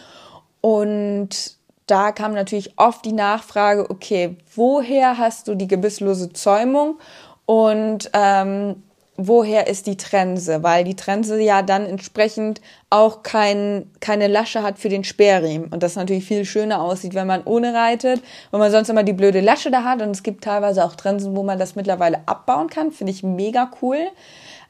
[0.61, 6.99] Und da kam natürlich oft die Nachfrage, okay, woher hast du die gebisslose Zäumung?
[7.47, 8.83] Und ähm,
[9.17, 14.79] woher ist die Trense, weil die Trense ja dann entsprechend auch kein, keine Lasche hat
[14.79, 18.73] für den Sperrriemen und das natürlich viel schöner aussieht, wenn man ohne reitet, wenn man
[18.73, 21.59] sonst immer die blöde Lasche da hat und es gibt teilweise auch Trensen, wo man
[21.59, 23.99] das mittlerweile abbauen kann, finde ich mega cool.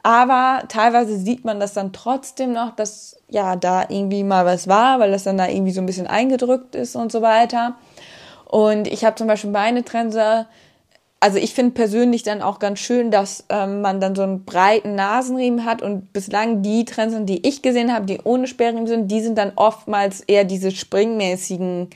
[0.02, 5.00] Aber teilweise sieht man das dann trotzdem noch, dass ja da irgendwie mal was war,
[5.00, 7.76] weil das dann da irgendwie so ein bisschen eingedrückt ist und so weiter.
[8.44, 10.46] Und ich habe zum Beispiel meine Trense
[11.24, 14.94] also ich finde persönlich dann auch ganz schön, dass ähm, man dann so einen breiten
[14.94, 19.22] Nasenriemen hat und bislang die Trensen, die ich gesehen habe, die ohne Sperrriemen sind, die
[19.22, 21.88] sind dann oftmals eher diese springmäßigen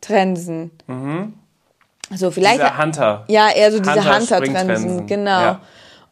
[0.00, 0.72] Trensen.
[0.88, 1.34] Mhm.
[2.10, 2.58] So vielleicht.
[2.60, 3.24] Diese Hunter.
[3.28, 5.40] Ja, eher so diese Hunter-Trensen, Hunter genau.
[5.40, 5.60] Ja.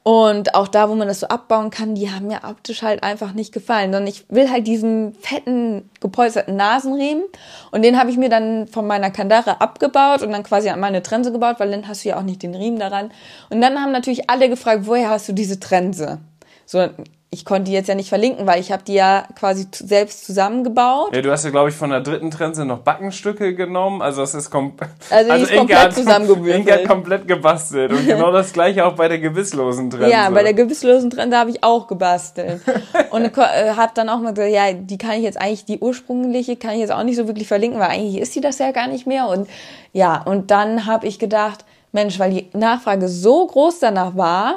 [0.03, 3.33] Und auch da, wo man das so abbauen kann, die haben mir optisch halt einfach
[3.35, 3.93] nicht gefallen.
[3.93, 7.25] Sondern ich will halt diesen fetten, gepolsterten Nasenriemen.
[7.71, 11.03] Und den habe ich mir dann von meiner Kandare abgebaut und dann quasi an meine
[11.03, 13.11] Trense gebaut, weil dann hast du ja auch nicht den Riemen daran.
[13.51, 16.19] Und dann haben natürlich alle gefragt, woher hast du diese Trense?
[16.65, 16.89] So,
[17.33, 21.14] ich konnte die jetzt ja nicht verlinken, weil ich habe die ja quasi selbst zusammengebaut.
[21.14, 24.03] Ja, du hast ja, glaube ich, von der dritten Trense noch Backenstücke genommen.
[24.03, 24.73] Also es ist, kom
[25.11, 26.66] also also ist komplett hat, zusammengewürfelt.
[26.66, 27.93] Inge hat komplett gebastelt.
[27.93, 30.11] Und genau das gleiche auch bei der gewisslosen Trense.
[30.11, 32.62] Ja, bei der gewisslosen Trense habe ich auch gebastelt.
[33.11, 36.57] und äh, habe dann auch mal gesagt, ja, die kann ich jetzt eigentlich, die ursprüngliche
[36.57, 38.88] kann ich jetzt auch nicht so wirklich verlinken, weil eigentlich ist die das ja gar
[38.88, 39.29] nicht mehr.
[39.29, 39.49] Und
[39.93, 44.57] ja, und dann habe ich gedacht, Mensch, weil die Nachfrage so groß danach war,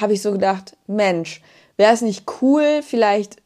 [0.00, 1.42] habe ich so gedacht, Mensch,
[1.78, 3.36] wäre es nicht cool, vielleicht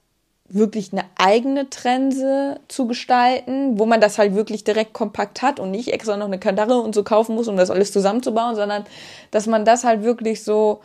[0.49, 5.71] wirklich eine eigene Trense zu gestalten, wo man das halt wirklich direkt kompakt hat und
[5.71, 8.85] nicht extra noch eine Kandare und so kaufen muss, um das alles zusammenzubauen, sondern
[9.31, 10.81] dass man das halt wirklich so,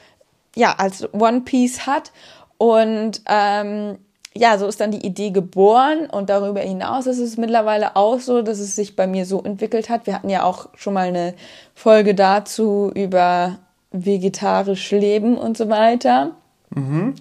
[0.56, 2.12] ja, als One Piece hat.
[2.58, 3.98] Und ähm,
[4.34, 8.42] ja, so ist dann die Idee geboren und darüber hinaus ist es mittlerweile auch so,
[8.42, 10.06] dass es sich bei mir so entwickelt hat.
[10.06, 11.34] Wir hatten ja auch schon mal eine
[11.76, 13.58] Folge dazu über
[13.92, 16.32] vegetarisch Leben und so weiter.
[16.70, 17.16] Mhm.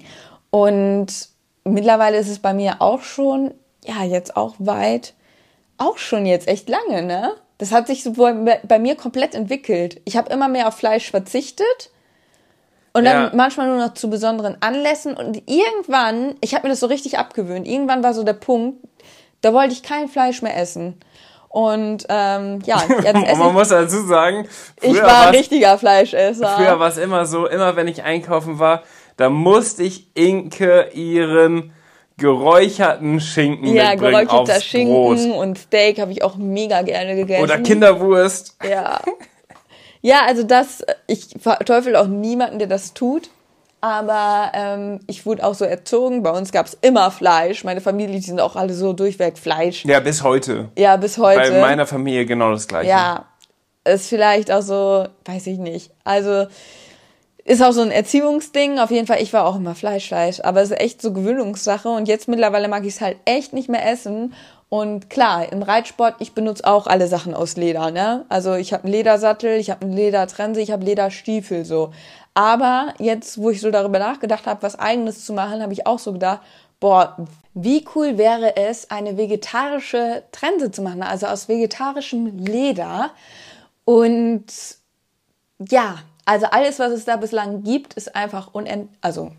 [0.50, 1.28] Und
[1.64, 3.52] mittlerweile ist es bei mir auch schon,
[3.84, 5.14] ja, jetzt auch weit,
[5.78, 7.32] auch schon jetzt echt lange, ne?
[7.58, 10.00] Das hat sich so bei, bei mir komplett entwickelt.
[10.04, 11.90] Ich habe immer mehr auf Fleisch verzichtet
[12.92, 13.30] und dann ja.
[13.34, 15.14] manchmal nur noch zu besonderen Anlässen.
[15.14, 18.78] Und irgendwann, ich habe mir das so richtig abgewöhnt, irgendwann war so der Punkt,
[19.40, 20.98] da wollte ich kein Fleisch mehr essen.
[21.48, 24.46] Und ähm, ja, jetzt esse man muss dazu sagen,
[24.82, 26.56] ich war ein richtiger Fleischesser.
[26.56, 28.82] Früher war es immer so, immer wenn ich einkaufen war,
[29.16, 31.72] da musste ich Inke ihren
[32.18, 35.18] geräucherten Schinken ja, mitbringen geräucherter aufs Schinken Brot.
[35.18, 37.42] und Steak habe ich auch mega gerne gegessen.
[37.42, 38.56] Oder Kinderwurst.
[38.68, 39.00] Ja.
[40.02, 43.28] Ja, also das, ich verteufel auch niemanden, der das tut.
[43.80, 46.22] Aber ähm, ich wurde auch so erzogen.
[46.22, 47.64] Bei uns gab es immer Fleisch.
[47.64, 49.84] Meine Familie, die sind auch alle so durchweg Fleisch.
[49.84, 50.68] Ja, bis heute.
[50.78, 51.50] Ja, bis heute.
[51.50, 52.88] Bei meiner Familie genau das gleiche.
[52.88, 53.26] Ja,
[53.84, 55.90] ist vielleicht auch so, weiß ich nicht.
[56.04, 56.46] Also
[57.46, 58.78] ist auch so ein Erziehungsding.
[58.78, 60.40] Auf jeden Fall, ich war auch immer Fleisch, Fleisch.
[60.40, 61.88] Aber es ist echt so Gewöhnungssache.
[61.88, 64.34] Und jetzt mittlerweile mag ich es halt echt nicht mehr essen.
[64.68, 68.24] Und klar, im Reitsport, ich benutze auch alle Sachen aus Leder, ne?
[68.28, 71.92] Also ich habe einen Ledersattel, ich habe einen Ledertrense, ich habe Lederstiefel so.
[72.34, 76.00] Aber jetzt, wo ich so darüber nachgedacht habe, was eigenes zu machen, habe ich auch
[76.00, 76.40] so gedacht,
[76.80, 77.16] boah,
[77.54, 83.10] wie cool wäre es, eine vegetarische Trense zu machen, also aus vegetarischem Leder.
[83.84, 84.46] Und
[85.60, 89.32] ja, also alles, was es da bislang gibt, ist einfach unend, also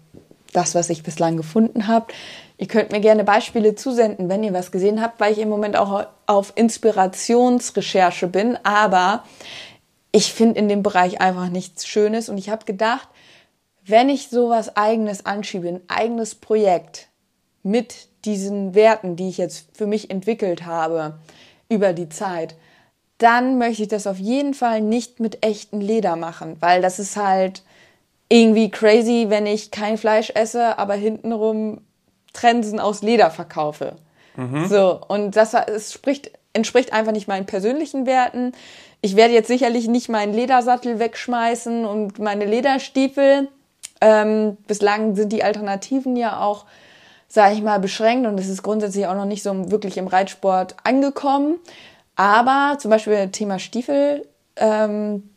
[0.53, 2.07] das, was ich bislang gefunden habe,
[2.57, 5.77] Ihr könnt mir gerne Beispiele zusenden, wenn ihr was gesehen habt, weil ich im Moment
[5.77, 8.57] auch auf Inspirationsrecherche bin.
[8.63, 9.23] Aber
[10.11, 12.29] ich finde in dem Bereich einfach nichts Schönes.
[12.29, 13.07] Und ich habe gedacht,
[13.85, 17.09] wenn ich sowas eigenes anschiebe, ein eigenes Projekt
[17.61, 21.19] mit diesen Werten, die ich jetzt für mich entwickelt habe
[21.69, 22.55] über die Zeit,
[23.17, 27.17] dann möchte ich das auf jeden Fall nicht mit echtem Leder machen, weil das ist
[27.17, 27.63] halt
[28.29, 31.81] irgendwie crazy, wenn ich kein Fleisch esse, aber hintenrum
[32.33, 33.95] Trensen aus Leder verkaufe.
[34.35, 34.67] Mhm.
[34.67, 38.51] So, und das es spricht, entspricht einfach nicht meinen persönlichen Werten.
[39.01, 43.47] Ich werde jetzt sicherlich nicht meinen Ledersattel wegschmeißen und meine Lederstiefel.
[44.01, 46.65] Ähm, bislang sind die Alternativen ja auch,
[47.27, 50.75] sage ich mal, beschränkt und es ist grundsätzlich auch noch nicht so wirklich im Reitsport
[50.83, 51.55] angekommen.
[52.17, 54.27] Aber zum Beispiel Thema Stiefel,
[54.57, 55.29] ähm,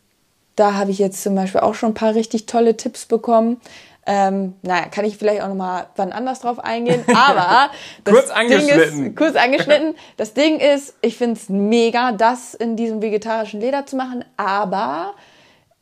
[0.55, 3.61] da habe ich jetzt zum Beispiel auch schon ein paar richtig tolle Tipps bekommen.
[4.07, 7.03] Ähm, naja, kann ich vielleicht auch nochmal wann anders drauf eingehen.
[7.15, 7.69] Aber
[8.03, 9.05] kurz angeschnitten.
[9.07, 9.95] Ist, kurz angeschnitten.
[10.17, 14.25] Das Ding ist, ich finde es mega, das in diesem vegetarischen Leder zu machen.
[14.37, 15.13] Aber,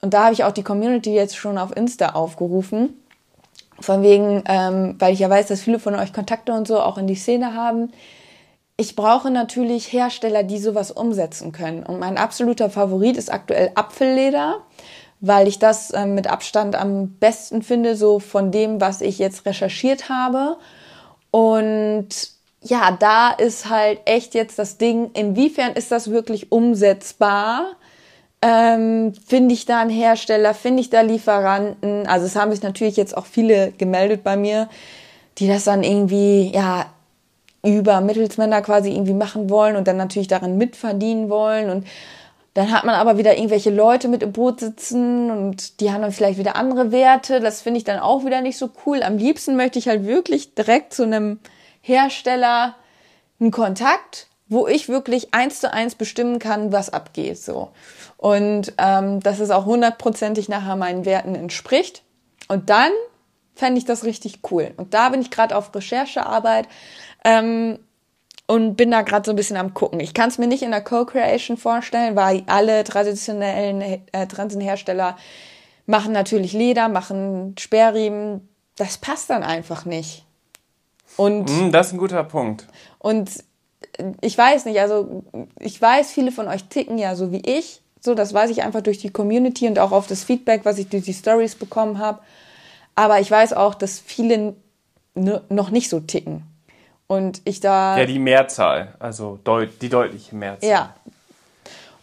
[0.01, 3.01] und da habe ich auch die Community jetzt schon auf Insta aufgerufen,
[3.79, 6.97] von wegen, ähm, weil ich ja weiß, dass viele von euch Kontakte und so auch
[6.97, 7.93] in die Szene haben.
[8.79, 11.83] Ich brauche natürlich Hersteller, die sowas umsetzen können.
[11.83, 14.61] Und mein absoluter Favorit ist aktuell Apfelleder
[15.21, 19.45] weil ich das äh, mit Abstand am besten finde, so von dem, was ich jetzt
[19.45, 20.57] recherchiert habe.
[21.31, 22.07] Und
[22.61, 27.71] ja, da ist halt echt jetzt das Ding, inwiefern ist das wirklich umsetzbar?
[28.41, 32.07] Ähm, finde ich da einen Hersteller, finde ich da Lieferanten?
[32.07, 34.69] Also es haben sich natürlich jetzt auch viele gemeldet bei mir,
[35.37, 36.85] die das dann irgendwie, ja,
[37.63, 41.85] über Mittelsmänner quasi irgendwie machen wollen und dann natürlich daran mitverdienen wollen und
[42.53, 46.11] dann hat man aber wieder irgendwelche Leute mit im Boot sitzen und die haben dann
[46.11, 47.39] vielleicht wieder andere Werte.
[47.39, 49.03] Das finde ich dann auch wieder nicht so cool.
[49.03, 51.39] Am liebsten möchte ich halt wirklich direkt zu einem
[51.81, 52.75] Hersteller
[53.39, 57.37] einen Kontakt, wo ich wirklich eins zu eins bestimmen kann, was abgeht.
[57.37, 57.69] So.
[58.17, 62.03] Und ähm, dass es auch hundertprozentig nachher meinen Werten entspricht.
[62.47, 62.91] Und dann
[63.55, 64.71] fände ich das richtig cool.
[64.75, 66.67] Und da bin ich gerade auf Recherchearbeit.
[67.23, 67.79] Ähm,
[68.47, 69.99] und bin da gerade so ein bisschen am gucken.
[69.99, 75.17] Ich kann es mir nicht in der Co-Creation vorstellen, weil alle traditionellen äh, Transenhersteller
[75.85, 78.49] machen natürlich Leder, machen Sperrriemen.
[78.75, 80.25] Das passt dann einfach nicht.
[81.15, 82.65] Und mm, das ist ein guter Punkt.
[82.97, 83.29] Und
[84.21, 85.23] ich weiß nicht, also
[85.59, 87.81] ich weiß, viele von euch ticken ja so wie ich.
[87.99, 90.89] So, das weiß ich einfach durch die Community und auch auf das Feedback, was ich
[90.89, 92.19] durch die Stories bekommen habe.
[92.95, 94.55] Aber ich weiß auch, dass viele
[95.15, 96.43] noch nicht so ticken.
[97.09, 97.97] Und ich da.
[97.97, 100.69] Ja, die Mehrzahl, also deut die deutliche Mehrzahl.
[100.69, 100.95] Ja.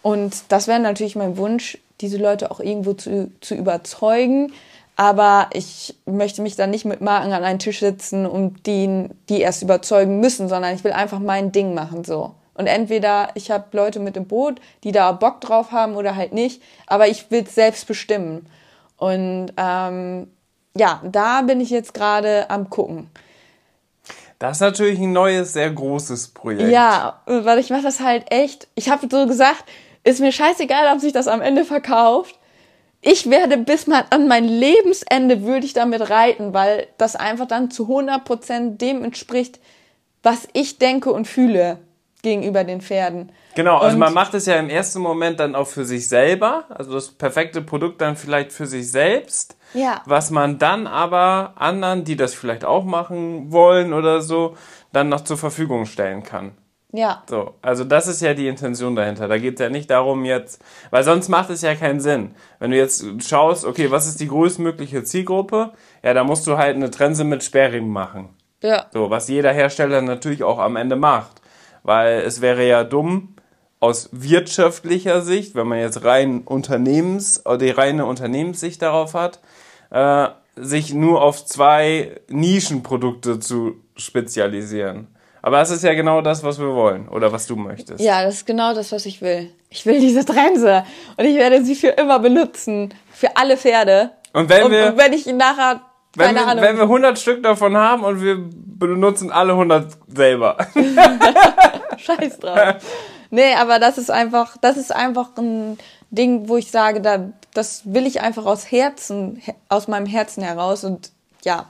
[0.03, 4.53] Und das wäre natürlich mein Wunsch, diese Leute auch irgendwo zu, zu überzeugen.
[4.97, 9.43] Aber ich möchte mich dann nicht mit Marken an einen Tisch sitzen und die, die
[9.43, 12.35] erst überzeugen müssen, sondern ich will einfach mein Ding machen so.
[12.55, 16.33] Und entweder ich habe Leute mit im Boot, die da Bock drauf haben oder halt
[16.33, 18.47] nicht, aber ich will es selbst bestimmen.
[18.97, 20.29] Und ähm,
[20.75, 23.11] ja, da bin ich jetzt gerade am gucken.
[24.39, 26.71] Das ist natürlich ein neues, sehr großes Projekt.
[26.71, 28.69] Ja, weil ich mache das halt echt.
[28.75, 29.65] Ich habe so gesagt,
[30.05, 32.39] ist mir scheißegal, ob sich das am Ende verkauft.
[33.01, 37.71] Ich werde bis mal an mein Lebensende würde ich damit reiten, weil das einfach dann
[37.71, 39.61] zu 100% dem entspricht,
[40.23, 41.79] was ich denke und fühle
[42.27, 43.31] gegenüber den Pferden.
[43.55, 46.65] Genau, also und man macht es ja im ersten Moment dann auch für sich selber,
[46.71, 49.57] also das perfekte Produkt dann vielleicht für sich selbst.
[49.75, 50.03] Ja.
[50.07, 54.57] Was man dann aber anderen, die das vielleicht auch machen wollen oder so,
[54.93, 56.51] dann noch zur Verfügung stellen kann.
[56.93, 57.23] Ja.
[57.31, 59.29] So, also das ist ja die Intention dahinter.
[59.29, 60.61] Da geht es ja nicht darum jetzt,
[60.91, 62.35] weil sonst macht es ja keinen Sinn.
[62.59, 65.75] Wenn du jetzt schaust, okay, was ist die größtmögliche Zielgruppe?
[66.03, 68.31] Ja, da musst du halt eine Trense mit Sperrriemen machen.
[68.63, 68.87] Ja.
[68.93, 71.41] So, was jeder Hersteller natürlich auch am Ende macht.
[71.87, 73.37] Weil es wäre ja dumm,
[73.79, 79.39] aus wirtschaftlicher Sicht, wenn man jetzt rein Unternehmens, die reine Unternehmenssicht darauf hat,
[79.91, 85.07] äh, sich nur auf zwei Nischenprodukte zu spezialisieren.
[85.43, 88.01] Aber das ist ja genau das, was wir wollen oder was du möchtest.
[88.01, 89.51] Ja, das ist genau das, was ich will.
[89.71, 90.83] Ich will diese Trense
[91.17, 92.93] und ich werde sie für immer benutzen.
[93.13, 94.11] Für alle Pferde.
[94.33, 94.87] Und wenn wir.
[94.87, 95.83] Und, und wenn ich ihn nachher.
[96.17, 96.65] Wenn wir, Ahnung.
[96.65, 100.57] wenn wir 100 Stück davon haben und wir benutzen alle 100 selber.
[101.99, 102.77] Scheiß drauf.
[103.31, 105.79] Nee, aber das ist einfach, das ist einfach ein
[106.11, 110.85] Ding, wo ich sage, da, das will ich einfach aus Herzen, aus meinem Herzen heraus
[110.85, 111.11] und
[111.45, 111.67] ja,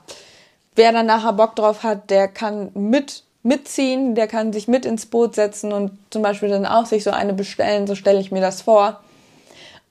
[0.75, 5.07] wer dann nachher Bock drauf hat, der kann mit mitziehen, der kann sich mit ins
[5.07, 8.41] Boot setzen und zum Beispiel dann auch sich so eine bestellen, so stelle ich mir
[8.41, 9.01] das vor.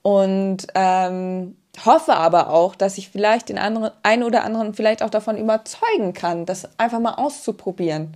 [0.01, 5.09] Und ähm, hoffe aber auch, dass ich vielleicht den anderen, einen oder anderen vielleicht auch
[5.09, 8.15] davon überzeugen kann, das einfach mal auszuprobieren.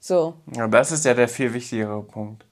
[0.00, 0.34] So.
[0.54, 2.44] Ja, das ist ja der viel wichtigere Punkt.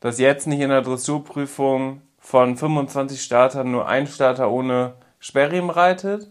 [0.00, 6.30] Dass jetzt nicht in der Dressurprüfung von 25 Startern nur ein Starter ohne Sperrriemen reitet,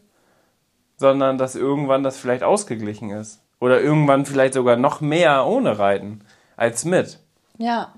[0.97, 3.41] sondern dass irgendwann das vielleicht ausgeglichen ist.
[3.59, 6.21] Oder irgendwann vielleicht sogar noch mehr ohne Reiten
[6.55, 7.19] als mit.
[7.57, 7.91] Ja.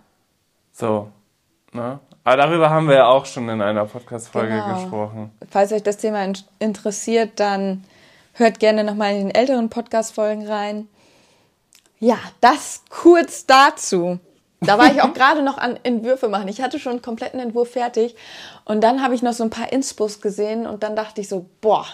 [0.72, 1.10] So.
[1.74, 2.00] Ne?
[2.30, 4.76] Aber darüber haben wir ja auch schon in einer Podcast-Folge genau.
[4.76, 5.32] gesprochen.
[5.50, 7.84] Falls euch das Thema interessiert, dann
[8.34, 10.88] hört gerne nochmal in den älteren Podcast-Folgen rein.
[11.98, 14.20] Ja, das kurz dazu.
[14.62, 16.50] Da war ich auch gerade noch an Entwürfe machen.
[16.50, 18.15] Ich hatte schon einen kompletten Entwurf fertig
[18.63, 21.48] und dann habe ich noch so ein paar Inspos gesehen und dann dachte ich so,
[21.62, 21.88] boah,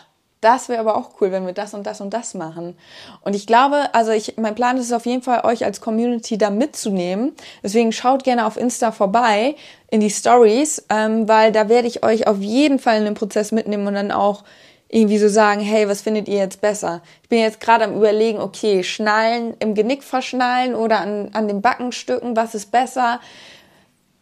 [0.46, 2.78] das wäre aber auch cool, wenn wir das und das und das machen.
[3.22, 6.38] Und ich glaube, also ich, mein Plan ist es auf jeden Fall, euch als Community
[6.38, 7.34] da mitzunehmen.
[7.64, 9.56] Deswegen schaut gerne auf Insta vorbei
[9.90, 13.52] in die Stories, ähm, weil da werde ich euch auf jeden Fall in den Prozess
[13.52, 14.44] mitnehmen und dann auch
[14.88, 17.02] irgendwie so sagen, hey, was findet ihr jetzt besser?
[17.24, 21.64] Ich bin jetzt gerade am überlegen, okay, Schnallen im Genick verschnallen oder an, an den
[21.64, 23.20] Backenstücken, was ist besser?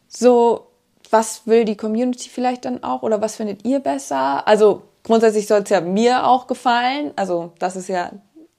[0.07, 0.67] So,
[1.09, 4.47] was will die Community vielleicht dann auch oder was findet ihr besser?
[4.47, 7.11] Also grundsätzlich soll es ja mir auch gefallen.
[7.15, 8.11] Also das ist ja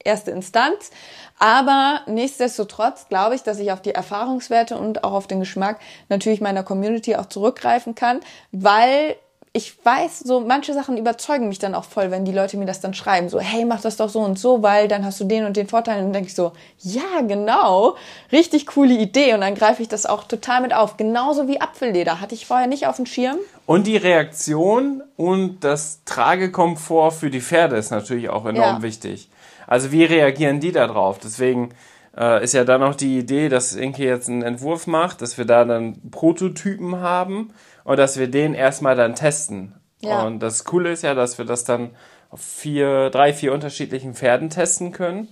[0.04, 0.90] erste Instanz.
[1.38, 6.40] Aber nichtsdestotrotz glaube ich, dass ich auf die Erfahrungswerte und auch auf den Geschmack natürlich
[6.40, 8.20] meiner Community auch zurückgreifen kann,
[8.52, 9.16] weil
[9.56, 12.80] ich weiß, so manche Sachen überzeugen mich dann auch voll, wenn die Leute mir das
[12.80, 15.44] dann schreiben, so, hey, mach das doch so und so, weil dann hast du den
[15.44, 15.98] und den Vorteil.
[15.98, 17.94] Und dann denke ich so, ja, genau,
[18.32, 19.32] richtig coole Idee.
[19.32, 20.96] Und dann greife ich das auch total mit auf.
[20.96, 23.36] Genauso wie Apfelleder, hatte ich vorher nicht auf dem Schirm.
[23.66, 28.82] Und die Reaktion und das Tragekomfort für die Pferde ist natürlich auch enorm ja.
[28.82, 29.30] wichtig.
[29.66, 31.18] Also wie reagieren die da drauf?
[31.22, 31.70] Deswegen
[32.16, 35.46] äh, ist ja dann auch die Idee, dass Inke jetzt einen Entwurf macht, dass wir
[35.46, 37.52] da dann Prototypen haben
[37.84, 39.74] und dass wir den erstmal dann testen.
[40.00, 40.22] Ja.
[40.22, 41.90] Und das Coole ist ja, dass wir das dann
[42.30, 45.28] auf vier, drei, vier unterschiedlichen Pferden testen können.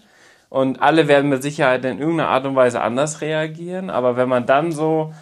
[0.49, 3.91] Und alle werden mit Sicherheit in irgendeiner Art und Weise anders reagieren.
[3.91, 5.13] Aber wenn man dann so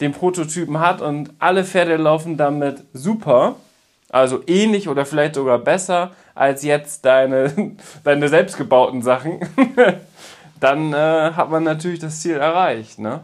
[0.00, 3.56] den Prototypen hat und alle Pferde laufen damit super,
[4.10, 9.40] also ähnlich oder vielleicht sogar besser als jetzt deine, deine selbstgebauten Sachen,
[10.60, 13.20] dann äh, hat man natürlich das Ziel erreicht, ne?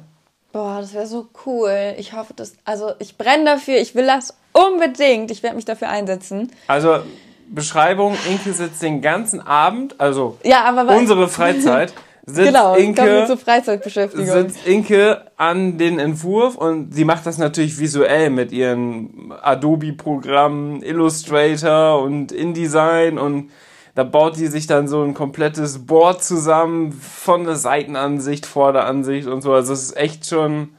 [0.53, 1.95] Boah, das wäre so cool.
[1.99, 2.55] Ich hoffe, dass.
[2.65, 3.79] Also, ich brenne dafür.
[3.79, 5.33] Ich will das unbedingt.
[5.33, 6.53] Ich werde mich dafür einsetzen.
[6.69, 7.01] Also,
[7.49, 11.93] Beschreibung: Inke sitzt den ganzen Abend, also ja, aber unsere Freizeit.
[12.27, 14.27] Sitzt genau, Inke, zur Freizeitbeschäftigung.
[14.27, 22.03] sitzt Inke an den Entwurf und sie macht das natürlich visuell mit ihren Adobe-Programmen, Illustrator
[22.03, 23.51] und InDesign und
[23.95, 29.43] da baut die sich dann so ein komplettes Board zusammen von der Seitenansicht, Vorderansicht und
[29.43, 29.53] so.
[29.53, 30.71] Also es ist echt schon,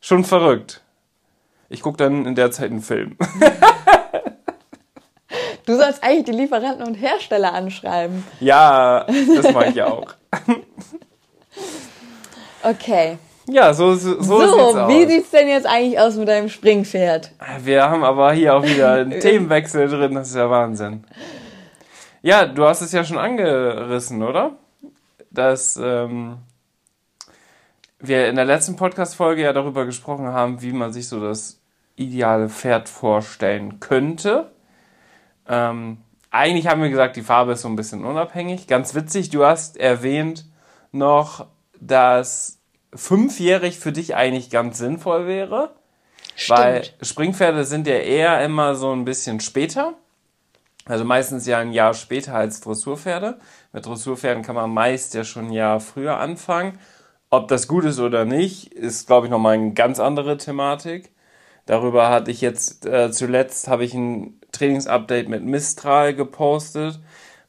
[0.00, 0.80] schon verrückt.
[1.68, 3.16] Ich gucke dann in der Zeit einen Film.
[5.66, 8.24] Du sollst eigentlich die Lieferanten und Hersteller anschreiben.
[8.40, 10.06] Ja, das mache ich auch.
[12.62, 13.18] Okay.
[13.46, 14.88] Ja, so, so, so, So, sieht's aus.
[14.88, 17.30] wie sieht's denn jetzt eigentlich aus mit deinem Springpferd?
[17.62, 21.04] Wir haben aber hier auch wieder einen Themenwechsel drin, das ist ja Wahnsinn.
[22.22, 24.52] Ja, du hast es ja schon angerissen, oder?
[25.30, 26.38] Dass ähm,
[27.98, 31.60] wir in der letzten Podcast-Folge ja darüber gesprochen haben, wie man sich so das
[31.96, 34.50] ideale Pferd vorstellen könnte.
[35.48, 35.98] Ähm,
[36.30, 38.66] eigentlich haben wir gesagt, die Farbe ist so ein bisschen unabhängig.
[38.66, 40.46] Ganz witzig, du hast erwähnt
[40.90, 41.46] noch,
[41.80, 42.58] dass
[42.94, 45.70] fünfjährig für dich eigentlich ganz sinnvoll wäre.
[46.48, 49.94] Weil Springpferde sind ja eher immer so ein bisschen später.
[50.86, 53.38] Also meistens ja ein Jahr später als Dressurpferde.
[53.72, 56.78] Mit Dressurpferden kann man meist ja schon ein Jahr früher anfangen.
[57.30, 61.10] Ob das gut ist oder nicht, ist, glaube ich, nochmal eine ganz andere Thematik.
[61.66, 67.00] Darüber hatte ich jetzt äh, zuletzt habe ich ein Trainingsupdate mit Mistral gepostet,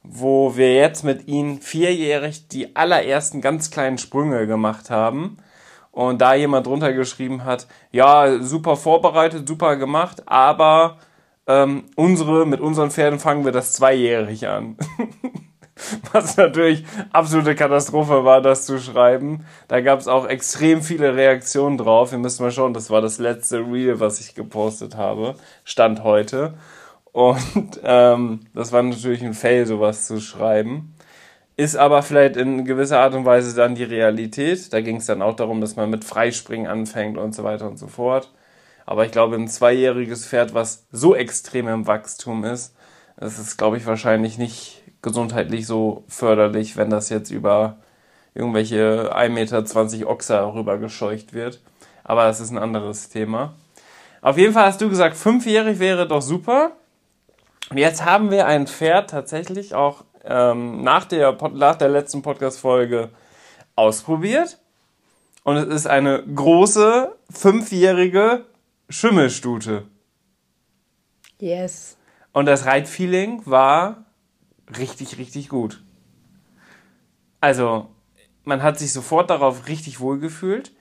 [0.03, 5.37] wo wir jetzt mit ihnen vierjährig die allerersten ganz kleinen Sprünge gemacht haben.
[5.91, 10.97] Und da jemand drunter geschrieben hat, ja, super vorbereitet, super gemacht, aber
[11.47, 14.77] ähm, unsere, mit unseren Pferden fangen wir das zweijährig an.
[16.13, 19.45] Was natürlich absolute Katastrophe war, das zu schreiben.
[19.67, 22.13] Da gab es auch extrem viele Reaktionen drauf.
[22.13, 25.35] Ihr müsst mal schauen, das war das letzte Reel, was ich gepostet habe.
[25.65, 26.53] Stand heute.
[27.15, 30.93] Und ähm, das war natürlich ein Fail, sowas zu schreiben.
[31.55, 34.73] Ist aber vielleicht in gewisser Art und Weise dann die Realität.
[34.73, 37.79] Da ging es dann auch darum, dass man mit Freispringen anfängt und so weiter und
[37.79, 38.33] so fort.
[38.85, 42.75] Aber ich glaube, ein zweijähriges Pferd, was so extrem im Wachstum ist,
[43.15, 47.77] das ist, glaube ich, wahrscheinlich nicht gesundheitlich so förderlich, wenn das jetzt über
[48.33, 51.61] irgendwelche 1,20 Meter Ochser rübergescheucht wird.
[52.03, 53.53] Aber das ist ein anderes Thema.
[54.21, 56.73] Auf jeden Fall hast du gesagt, fünfjährig wäre doch super.
[57.69, 63.09] Und jetzt haben wir ein Pferd tatsächlich auch ähm, nach, der, nach der letzten Podcast-Folge
[63.75, 64.59] ausprobiert.
[65.43, 68.45] Und es ist eine große, fünfjährige
[68.89, 69.83] Schimmelstute.
[71.39, 71.97] Yes.
[72.33, 74.05] Und das Reitfeeling war
[74.77, 75.83] richtig, richtig gut.
[77.41, 77.89] Also,
[78.43, 80.71] man hat sich sofort darauf richtig wohl gefühlt.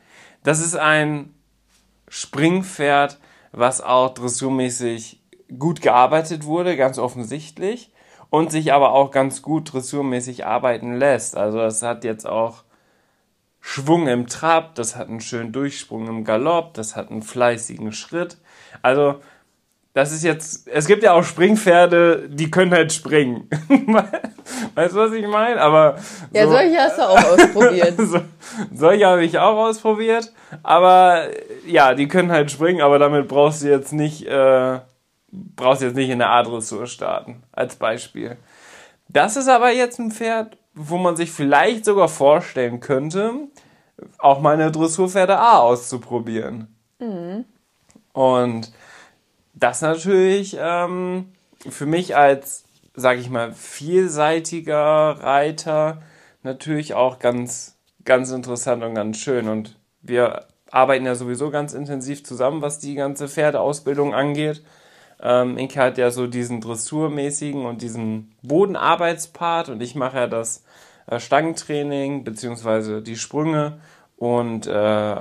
[0.43, 1.35] Das ist ein
[2.09, 3.19] Springpferd,
[3.53, 5.21] was auch dressurmäßig
[5.59, 7.91] gut gearbeitet wurde, ganz offensichtlich.
[8.31, 11.37] Und sich aber auch ganz gut dressurmäßig arbeiten lässt.
[11.37, 12.65] Also, es hat jetzt auch
[13.61, 18.39] Schwung im Trab, das hat einen schönen Durchsprung im Galopp, das hat einen fleißigen Schritt.
[18.83, 19.21] Also,
[19.95, 23.49] das ist jetzt, es gibt ja auch Springpferde, die können halt springen.
[24.75, 25.61] weißt du, was ich meine?
[25.61, 25.97] Aber
[26.33, 27.95] Ja, so, solche hast du auch ausprobiert.
[27.99, 28.21] so,
[28.73, 30.33] solche habe ich auch ausprobiert.
[30.65, 31.29] Aber
[31.65, 34.81] ja, die können halt springen, aber damit brauchst du jetzt nicht, äh,
[35.57, 38.37] brauchst du jetzt nicht in der A-Dressur starten, als Beispiel.
[39.09, 43.33] Das ist aber jetzt ein Pferd, wo man sich vielleicht sogar vorstellen könnte,
[44.19, 46.75] auch mal eine Dressurpferde A auszuprobieren.
[48.13, 48.73] Und
[49.55, 51.33] das natürlich ähm,
[51.69, 52.65] für mich als,
[52.95, 56.03] sag ich mal, vielseitiger Reiter
[56.43, 59.49] natürlich auch ganz, ganz interessant und ganz schön.
[59.49, 64.63] Und wir arbeiten ja sowieso ganz intensiv zusammen, was die ganze Pferdeausbildung angeht.
[65.25, 70.65] Ähm, Inke hat ja so diesen dressurmäßigen und diesen Bodenarbeitspart und ich mache ja das
[71.07, 73.81] äh, Stangentraining beziehungsweise die Sprünge
[74.19, 75.17] und äh,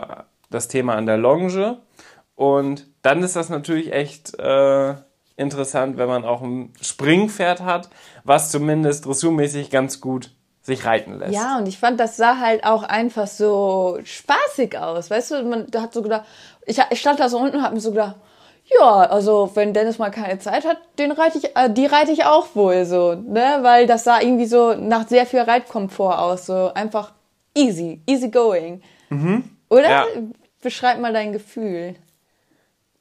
[0.49, 1.79] das Thema an der Longe.
[2.35, 4.95] Und dann ist das natürlich echt äh,
[5.37, 7.89] interessant, wenn man auch ein Springpferd hat,
[8.25, 10.31] was zumindest dressurmäßig ganz gut
[10.61, 11.33] sich reiten lässt.
[11.33, 15.09] Ja, und ich fand, das sah halt auch einfach so spaßig aus.
[15.09, 16.25] Weißt du, man hat so gedacht,
[16.65, 18.15] ich, ich stand da so unten und hab mir so gedacht,
[18.65, 22.25] ja, also wenn Dennis mal keine Zeit hat, den reite ich, äh, die reite ich
[22.25, 23.59] auch wohl so, ne?
[23.61, 27.11] Weil das sah irgendwie so nach sehr viel Reitkomfort aus, so einfach
[27.55, 28.81] easy, easy going.
[29.69, 29.89] Oder?
[29.89, 30.05] Ja.
[30.61, 31.95] Beschreib mal dein Gefühl.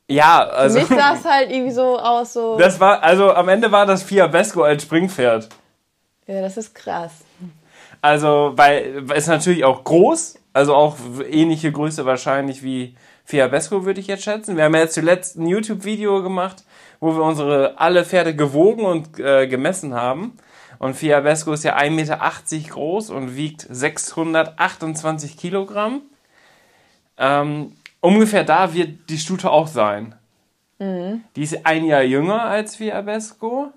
[0.09, 2.59] Ja, also Für mich sah es halt irgendwie so aus, so.
[2.59, 5.49] das war also am Ende war das Fiabesco als Springpferd.
[6.27, 7.13] ja, das ist krass.
[8.01, 10.97] Also, weil es ist natürlich auch groß, also auch
[11.31, 12.97] ähnliche Größe wahrscheinlich wie
[13.33, 14.59] Fiabesco, würde ich jetzt schätzen.
[14.59, 16.65] Wir haben ja jetzt zuletzt ein YouTube-Video gemacht,
[17.01, 20.37] wo wir unsere alle Pferde gewogen und äh, gemessen haben.
[20.79, 22.19] Und Fiabesco ist ja 1,80 Meter
[22.69, 26.03] groß und wiegt 628 Kilogramm.
[27.17, 30.15] Ähm, ungefähr da wird die Stute auch sein.
[30.79, 33.73] Die ist ein Jahr jünger als Fiabesco.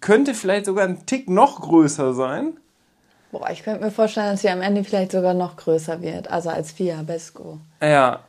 [0.00, 2.54] Könnte vielleicht sogar ein Tick noch größer sein.
[3.30, 6.48] Boah, ich könnte mir vorstellen, dass sie am Ende vielleicht sogar noch größer wird, also
[6.48, 7.60] als Fiabesco.
[7.80, 8.24] Ja.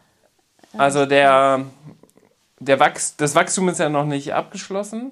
[0.78, 1.66] Also der,
[2.60, 5.12] der Wachs, das Wachstum ist ja noch nicht abgeschlossen.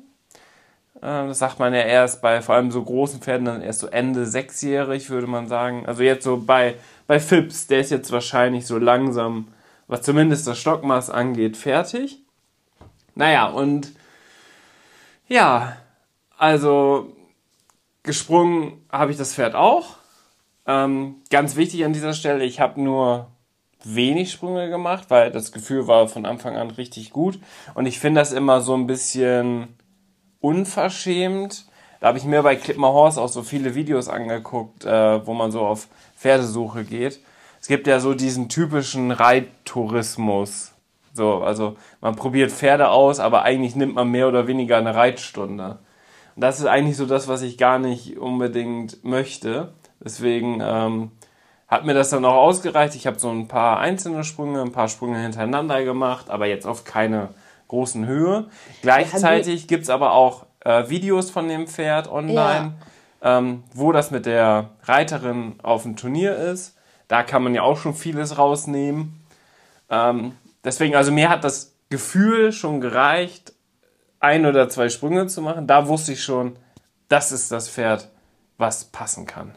[1.02, 3.88] Äh, Das sagt man ja erst bei vor allem so großen Pferden dann erst so
[3.88, 5.86] Ende sechsjährig, würde man sagen.
[5.86, 6.76] Also jetzt so bei,
[7.08, 9.50] bei Phipps, der ist jetzt wahrscheinlich so langsam,
[9.88, 12.20] was zumindest das Stockmaß angeht, fertig.
[13.16, 13.92] Naja, und
[15.28, 15.76] ja,
[16.38, 17.16] also
[18.04, 19.98] gesprungen habe ich das Pferd auch.
[20.66, 23.28] Ähm, ganz wichtig an dieser Stelle, ich habe nur
[23.84, 27.40] wenig Sprünge gemacht, weil das Gefühl war von Anfang an richtig gut.
[27.76, 29.70] Und ich finde das immer so ein bisschen
[30.42, 31.66] unverschämt.
[32.00, 35.52] Da habe ich mir bei Clipmer Horse auch so viele Videos angeguckt, äh, wo man
[35.52, 37.20] so auf Pferdesuche geht.
[37.62, 40.74] Es gibt ja so diesen typischen Reittourismus.
[41.14, 45.80] So, also man probiert Pferde aus, aber eigentlich nimmt man mehr oder weniger eine Reitstunde.
[46.36, 49.74] Und das ist eigentlich so das, was ich gar nicht unbedingt möchte.
[50.02, 51.12] Deswegen ähm,
[51.70, 52.96] hat mir das dann auch ausgereicht.
[52.96, 56.84] Ich habe so ein paar einzelne Sprünge, ein paar Sprünge hintereinander gemacht, aber jetzt auf
[56.84, 57.30] keine
[57.68, 58.48] großen Höhe.
[58.82, 62.74] Gleichzeitig gibt's aber auch äh, Videos von dem Pferd online,
[63.22, 66.76] ähm, wo das mit der Reiterin auf dem Turnier ist.
[67.08, 69.24] Da kann man ja auch schon vieles rausnehmen.
[69.90, 73.54] Ähm, deswegen, also mir hat das Gefühl schon gereicht,
[74.20, 75.68] ein oder zwei Sprünge zu machen.
[75.68, 76.56] Da wusste ich schon,
[77.08, 78.10] das ist das Pferd,
[78.58, 79.56] was passen kann.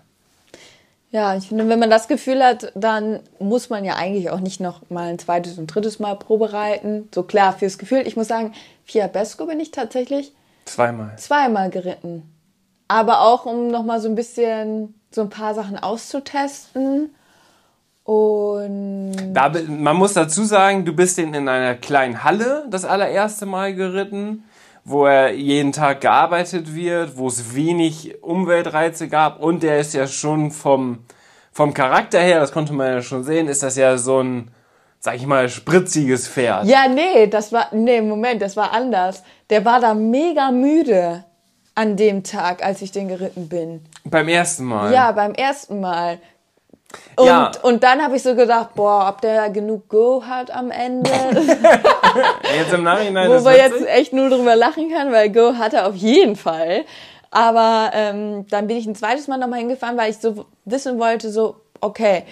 [1.13, 4.61] Ja, ich finde, wenn man das Gefühl hat, dann muss man ja eigentlich auch nicht
[4.61, 7.09] noch mal ein zweites und drittes Mal Probe reiten.
[7.15, 8.07] So klar, fürs Gefühl.
[8.07, 8.55] Ich muss sagen,
[8.87, 10.33] Fiabesco bin ich tatsächlich
[10.65, 11.15] Zweimal.
[11.19, 12.23] zweimal geritten.
[12.89, 17.15] Aber auch, um noch mal so ein bisschen so ein paar Sachen auszutesten.
[18.05, 23.45] Und Da, man muss dazu sagen, du bist den in einer kleinen Halle das allererste
[23.47, 24.45] Mal geritten,
[24.85, 30.07] wo er jeden Tag gearbeitet wird, wo es wenig Umweltreize gab und der ist ja
[30.07, 31.05] schon vom,
[31.53, 34.51] vom Charakter her, das konnte man ja schon sehen, ist das ja so ein,
[34.99, 36.67] sag ich mal, spritziges Pferd.
[36.67, 39.23] ja, nee, das war, nee, Moment, das war anders.
[39.51, 41.25] Der war da mega müde
[41.75, 43.83] an dem Tag, als ich den geritten bin.
[44.05, 44.93] Beim ersten Mal.
[44.93, 46.19] Ja, beim ersten Mal.
[47.17, 47.51] Und, Ja.
[47.63, 51.11] und dann habe ich so gedacht, boah, ob der genug Go hat am Ende.
[52.57, 55.87] Jetzt im Nachhinein Wo man jetzt echt nur drüber lachen kann, weil Go hat er
[55.87, 56.85] auf jeden Fall.
[57.31, 61.31] Aber ähm, dann bin ich ein zweites Mal nochmal hingefahren, weil ich so wissen wollte,
[61.31, 62.25] so, okay,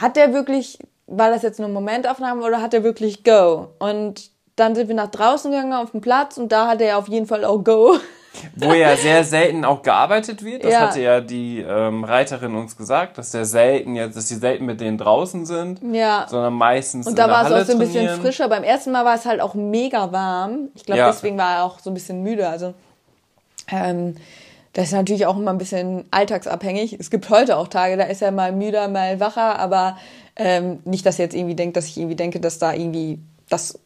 [0.00, 3.68] hat der wirklich, war das jetzt nur Momentaufnahme oder hat er wirklich Go?
[3.78, 7.08] Und dann sind wir nach draußen gegangen auf den Platz und da hatte er auf
[7.08, 7.96] jeden Fall auch Go.
[8.56, 10.64] Wo ja sehr selten auch gearbeitet wird.
[10.64, 10.80] Das Ja.
[10.80, 14.80] hatte ja die ähm, Reiterin uns gesagt, dass der selten jetzt, dass die selten mit
[14.80, 16.26] denen draußen sind, Ja.
[16.28, 18.20] sondern meistens Und da war es auch so ein bisschen trainieren.
[18.20, 18.48] frischer.
[18.48, 20.68] Beim ersten Mal war es halt auch mega warm.
[20.74, 21.06] Ich glaube, Ja.
[21.10, 22.48] deswegen war er auch so ein bisschen müde.
[22.48, 22.74] Also
[23.70, 24.16] ähm,
[24.72, 26.96] das ist natürlich auch immer ein bisschen alltagsabhängig.
[27.00, 29.96] Es gibt heute auch Tage, da ist er mal müder, mal wacher, aber
[30.36, 33.18] ähm, nicht, dass er jetzt irgendwie denkt, dass ich irgendwie denke, dass da irgendwie
[33.48, 33.78] das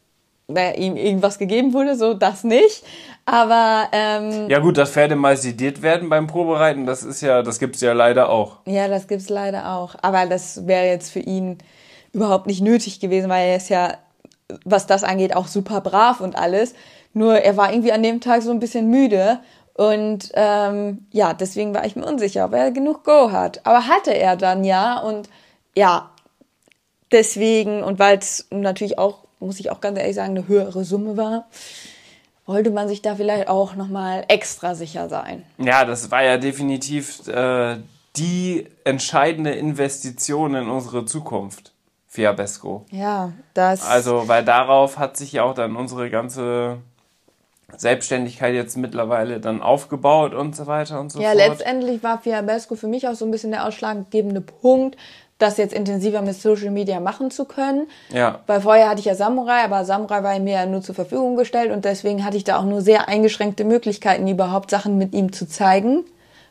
[0.52, 2.84] naja, ihm irgendwas gegeben wurde, so das nicht.
[3.24, 7.58] Aber ähm, Ja gut, dass Pferde mal sediert werden beim Probereiten, das ist ja, das
[7.58, 8.58] gibt's ja leider auch.
[8.66, 9.94] Ja, das gibt's leider auch.
[10.02, 11.58] Aber das wäre jetzt für ihn
[12.12, 13.94] überhaupt nicht nötig gewesen, weil er ist ja,
[14.64, 16.74] was das angeht, auch super brav und alles.
[17.14, 19.40] Nur er war irgendwie an dem Tag so ein bisschen müde.
[19.74, 23.64] Und ähm, ja, deswegen war ich mir unsicher, ob er genug Go hat.
[23.64, 24.98] Aber hatte er dann ja.
[24.98, 25.28] Und
[25.74, 26.10] ja,
[27.10, 31.16] deswegen, und weil es natürlich auch, muss ich auch ganz ehrlich sagen, eine höhere Summe
[31.16, 31.46] war,
[32.46, 35.44] wollte man sich da vielleicht auch nochmal extra sicher sein.
[35.58, 37.76] Ja, das war ja definitiv äh,
[38.16, 41.72] die entscheidende Investition in unsere Zukunft,
[42.08, 42.84] Fiabesco.
[42.90, 43.86] Ja, das.
[43.86, 46.78] Also, weil darauf hat sich ja auch dann unsere ganze
[47.76, 51.38] Selbstständigkeit jetzt mittlerweile dann aufgebaut und so weiter und so Ja, fort.
[51.38, 54.96] letztendlich war Fiabesco für mich auch so ein bisschen der ausschlaggebende Punkt,
[55.42, 57.88] das jetzt intensiver mit Social Media machen zu können.
[58.10, 58.40] Ja.
[58.46, 61.72] Weil vorher hatte ich ja Samurai, aber Samurai war mir ja nur zur Verfügung gestellt
[61.72, 65.46] und deswegen hatte ich da auch nur sehr eingeschränkte Möglichkeiten, überhaupt Sachen mit ihm zu
[65.46, 66.04] zeigen.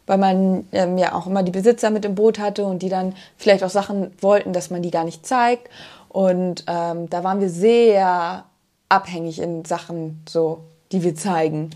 [0.07, 3.15] Weil man ähm, ja auch immer die Besitzer mit im Boot hatte und die dann
[3.37, 5.69] vielleicht auch Sachen wollten, dass man die gar nicht zeigt.
[6.09, 8.43] Und ähm, da waren wir sehr
[8.89, 10.59] abhängig in Sachen so,
[10.91, 11.69] die wir zeigen.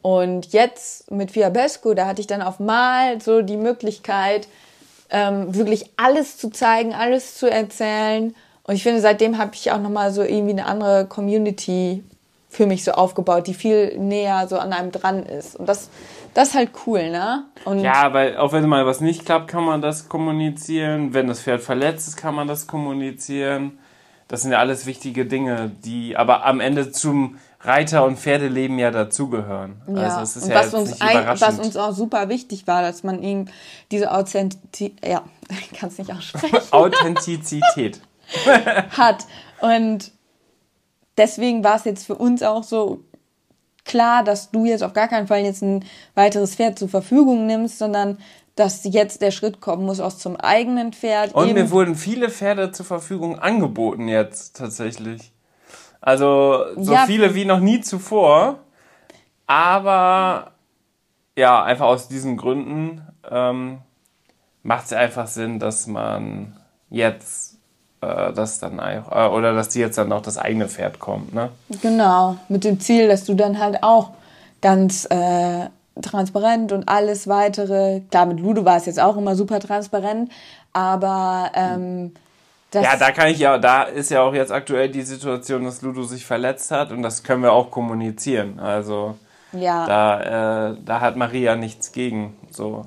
[0.00, 4.48] Und jetzt mit Fiabesco, da hatte ich dann auf mal so die Möglichkeit,
[5.12, 8.34] ähm, wirklich alles zu zeigen, alles zu erzählen.
[8.64, 12.02] Und ich finde, seitdem habe ich auch nochmal so irgendwie eine andere Community
[12.48, 15.56] für mich so aufgebaut, die viel näher so an einem dran ist.
[15.56, 15.90] Und das,
[16.34, 17.44] das ist halt cool, ne?
[17.64, 21.14] Und Ja, weil auch wenn mal was nicht klappt, kann man das kommunizieren.
[21.14, 23.78] Wenn das Pferd verletzt ist, kann man das kommunizieren.
[24.28, 28.90] Das sind ja alles wichtige Dinge, die aber am Ende zum Reiter- und Pferdeleben ja
[28.90, 29.80] dazugehören.
[29.86, 32.82] Ja, Also es ist und ja was uns, ein, was uns auch super wichtig war,
[32.82, 33.46] dass man ihm
[33.90, 38.00] diese Authentizität, ja, ich kann es nicht aussprechen, Authentizität.
[38.90, 39.26] hat.
[39.60, 40.10] Und
[41.16, 43.00] deswegen war es jetzt für uns auch so
[43.84, 45.84] klar, dass du jetzt auf gar keinen Fall jetzt ein
[46.14, 48.18] weiteres Pferd zur Verfügung nimmst, sondern
[48.54, 51.34] dass jetzt der Schritt kommen muss aus zum eigenen Pferd.
[51.34, 55.32] Und mir wurden viele Pferde zur Verfügung angeboten jetzt tatsächlich.
[56.02, 57.06] Also so ja.
[57.06, 58.58] viele wie noch nie zuvor.
[59.46, 60.50] Aber
[61.36, 63.00] ja, einfach aus diesen Gründen
[63.30, 63.78] ähm,
[64.62, 66.56] macht es einfach Sinn, dass man
[66.90, 67.56] jetzt
[68.02, 71.32] äh, das dann einfach, äh, oder dass die jetzt dann auch das eigene Pferd kommt,
[71.32, 71.50] ne?
[71.80, 74.10] Genau, mit dem Ziel, dass du dann halt auch
[74.60, 75.68] ganz äh,
[76.00, 80.30] transparent und alles weitere, klar, mit Ludo war es jetzt auch immer super transparent,
[80.72, 82.12] aber ähm,
[82.74, 86.04] ja, da kann ich ja, da ist ja auch jetzt aktuell die Situation, dass Ludo
[86.04, 88.58] sich verletzt hat und das können wir auch kommunizieren.
[88.58, 89.16] Also
[89.52, 89.86] ja.
[89.86, 92.36] da, äh, da hat Maria nichts gegen.
[92.50, 92.86] So.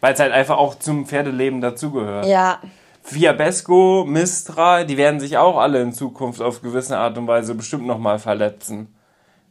[0.00, 2.26] Weil es halt einfach auch zum Pferdeleben dazugehört.
[2.26, 2.58] Ja.
[3.04, 7.86] Fiabesco, Mistra, die werden sich auch alle in Zukunft auf gewisse Art und Weise bestimmt
[7.86, 8.94] nochmal verletzen.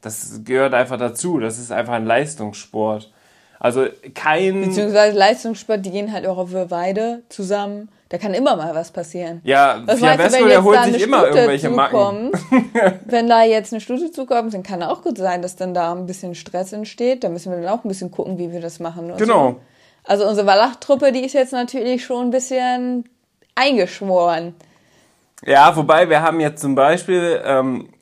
[0.02, 1.40] Das gehört einfach dazu.
[1.40, 3.12] Das ist einfach ein Leistungssport.
[3.60, 4.62] Also kein.
[4.62, 7.90] Beziehungsweise Leistungssport, die gehen halt auch auf Weide zusammen.
[8.12, 9.40] Da kann immer mal was passieren.
[9.46, 12.34] Ja, was Fiabesco, der holt sich immer Stute irgendwelche Macken.
[13.06, 16.08] wenn da jetzt eine Stute zukommt, dann kann auch gut sein, dass dann da ein
[16.08, 17.24] bisschen Stress entsteht.
[17.24, 19.14] Da müssen wir dann auch ein bisschen gucken, wie wir das machen.
[19.16, 19.52] genau.
[19.52, 19.62] So.
[20.04, 23.08] Also unsere Wallach-Truppe, die ist jetzt natürlich schon ein bisschen
[23.56, 24.56] eingeschworen.
[25.46, 27.94] Ja, wobei wir haben jetzt zum Beispiel, ähm,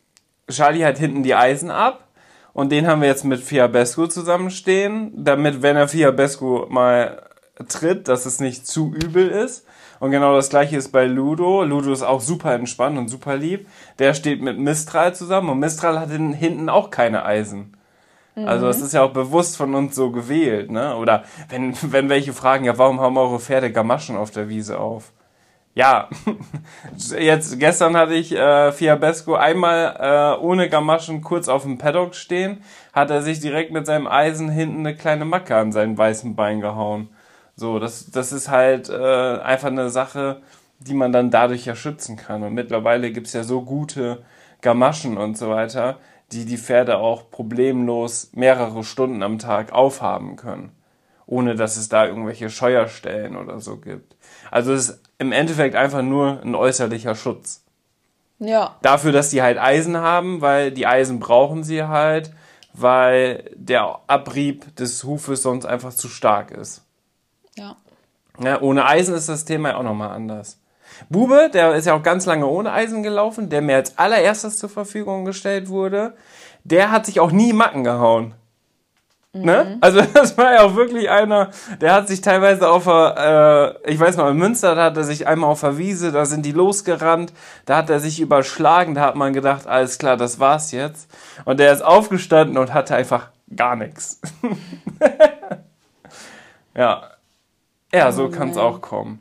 [0.49, 2.07] Charlie hat hinten die Eisen ab
[2.53, 7.21] und den haben wir jetzt mit Fiabesco zusammenstehen, damit, wenn er Fiabesco mal
[7.67, 9.67] tritt, dass es nicht zu übel ist.
[9.99, 11.63] Und genau das gleiche ist bei Ludo.
[11.63, 13.67] Ludo ist auch super entspannt und super lieb.
[13.99, 17.73] Der steht mit Mistral zusammen und Mistral hat hinten auch keine Eisen.
[18.45, 20.95] Also es ist ja auch bewusst von uns so gewählt, ne?
[20.95, 25.11] Oder wenn, wenn welche fragen, ja, warum haben eure Pferde Gamaschen auf der Wiese auf?
[25.75, 26.09] Ja,
[27.19, 32.63] jetzt gestern hatte ich äh, Fiabesco einmal äh, ohne Gamaschen kurz auf dem Paddock stehen,
[32.91, 36.59] hat er sich direkt mit seinem Eisen hinten eine kleine Macke an seinen weißen Bein
[36.59, 37.09] gehauen.
[37.59, 38.93] So, das, das ist halt äh,
[39.39, 40.41] einfach eine Sache,
[40.79, 42.41] die man dann dadurch ja schützen kann.
[42.41, 44.23] Und mittlerweile gibt's ja so gute
[44.61, 45.97] Gamaschen und so weiter,
[46.31, 50.71] die die Pferde auch problemlos mehrere Stunden am Tag aufhaben können,
[51.25, 54.15] ohne dass es da irgendwelche Scheuerstellen oder so gibt.
[54.51, 57.65] Also es ist im Endeffekt einfach nur ein äußerlicher Schutz.
[58.39, 58.77] Ja.
[58.81, 62.31] Dafür, dass die halt Eisen haben, weil die Eisen brauchen sie halt,
[62.71, 66.85] weil der Abrieb des Hufes sonst einfach zu stark ist.
[67.59, 67.75] Ja.
[68.39, 70.59] ja ohne Eisen ist das Thema ja auch nochmal anders.
[71.09, 74.69] Bube, der ist ja auch ganz lange ohne Eisen gelaufen, der mir als allererstes zur
[74.69, 76.13] Verfügung gestellt wurde,
[76.63, 78.33] der hat sich auch nie Macken gehauen.
[79.33, 79.45] Mhm.
[79.45, 79.77] Ne?
[79.81, 83.99] Also das war ja auch wirklich einer, der hat sich teilweise auf der, äh, ich
[83.99, 86.51] weiß noch, in Münster, da hat er sich einmal auf der Wiese, da sind die
[86.51, 87.33] losgerannt,
[87.65, 91.09] da hat er sich überschlagen, da hat man gedacht, alles klar, das war's jetzt.
[91.45, 94.19] Und der ist aufgestanden und hatte einfach gar nichts.
[96.75, 97.09] ja.
[97.93, 99.19] Ja, so oh, kann es auch kommen.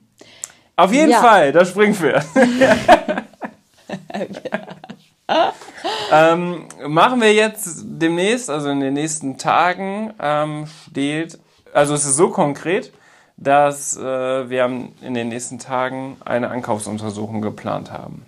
[0.76, 1.20] Auf jeden ja.
[1.20, 2.24] Fall, das Springpferd.
[6.12, 11.38] ähm, machen wir jetzt demnächst, also in den nächsten Tagen, ähm, steht,
[11.72, 12.92] also es ist so konkret,
[13.36, 14.64] dass äh, wir
[15.00, 18.26] in den nächsten Tagen eine Ankaufsuntersuchung geplant haben.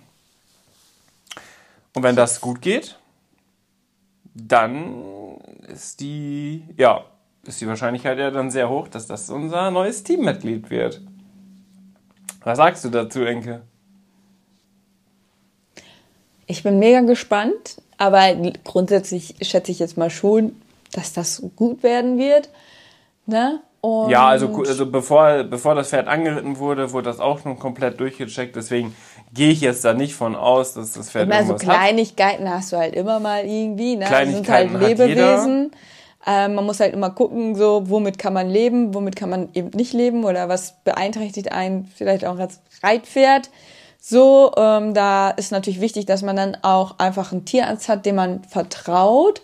[1.93, 2.97] Und wenn das gut geht,
[4.33, 5.03] dann
[5.67, 7.03] ist die, ja,
[7.45, 11.01] ist die Wahrscheinlichkeit ja dann sehr hoch, dass das unser neues Teammitglied wird.
[12.43, 13.61] Was sagst du dazu, Enke?
[16.47, 20.55] Ich bin mega gespannt, aber grundsätzlich schätze ich jetzt mal schon,
[20.91, 22.49] dass das gut werden wird.
[23.25, 23.61] Ne?
[23.81, 27.99] Und ja, also, also bevor, bevor das Pferd angeritten wurde, wurde das auch schon komplett
[27.99, 28.55] durchgecheckt.
[28.55, 28.95] Deswegen
[29.33, 32.57] gehe ich jetzt da nicht von aus, dass das Pferd immer irgendwas so Kleinigkeiten hat.
[32.57, 33.95] hast du halt immer mal irgendwie.
[33.95, 34.05] Ne?
[34.05, 35.71] Kleinigkeiten das sind halt Lebewesen.
[36.25, 39.69] Ähm, man muss halt immer gucken, so womit kann man leben, womit kann man eben
[39.69, 43.49] nicht leben oder was beeinträchtigt einen vielleicht auch als Reitpferd.
[43.99, 48.15] So, ähm, da ist natürlich wichtig, dass man dann auch einfach einen Tierarzt hat, dem
[48.15, 49.41] man vertraut.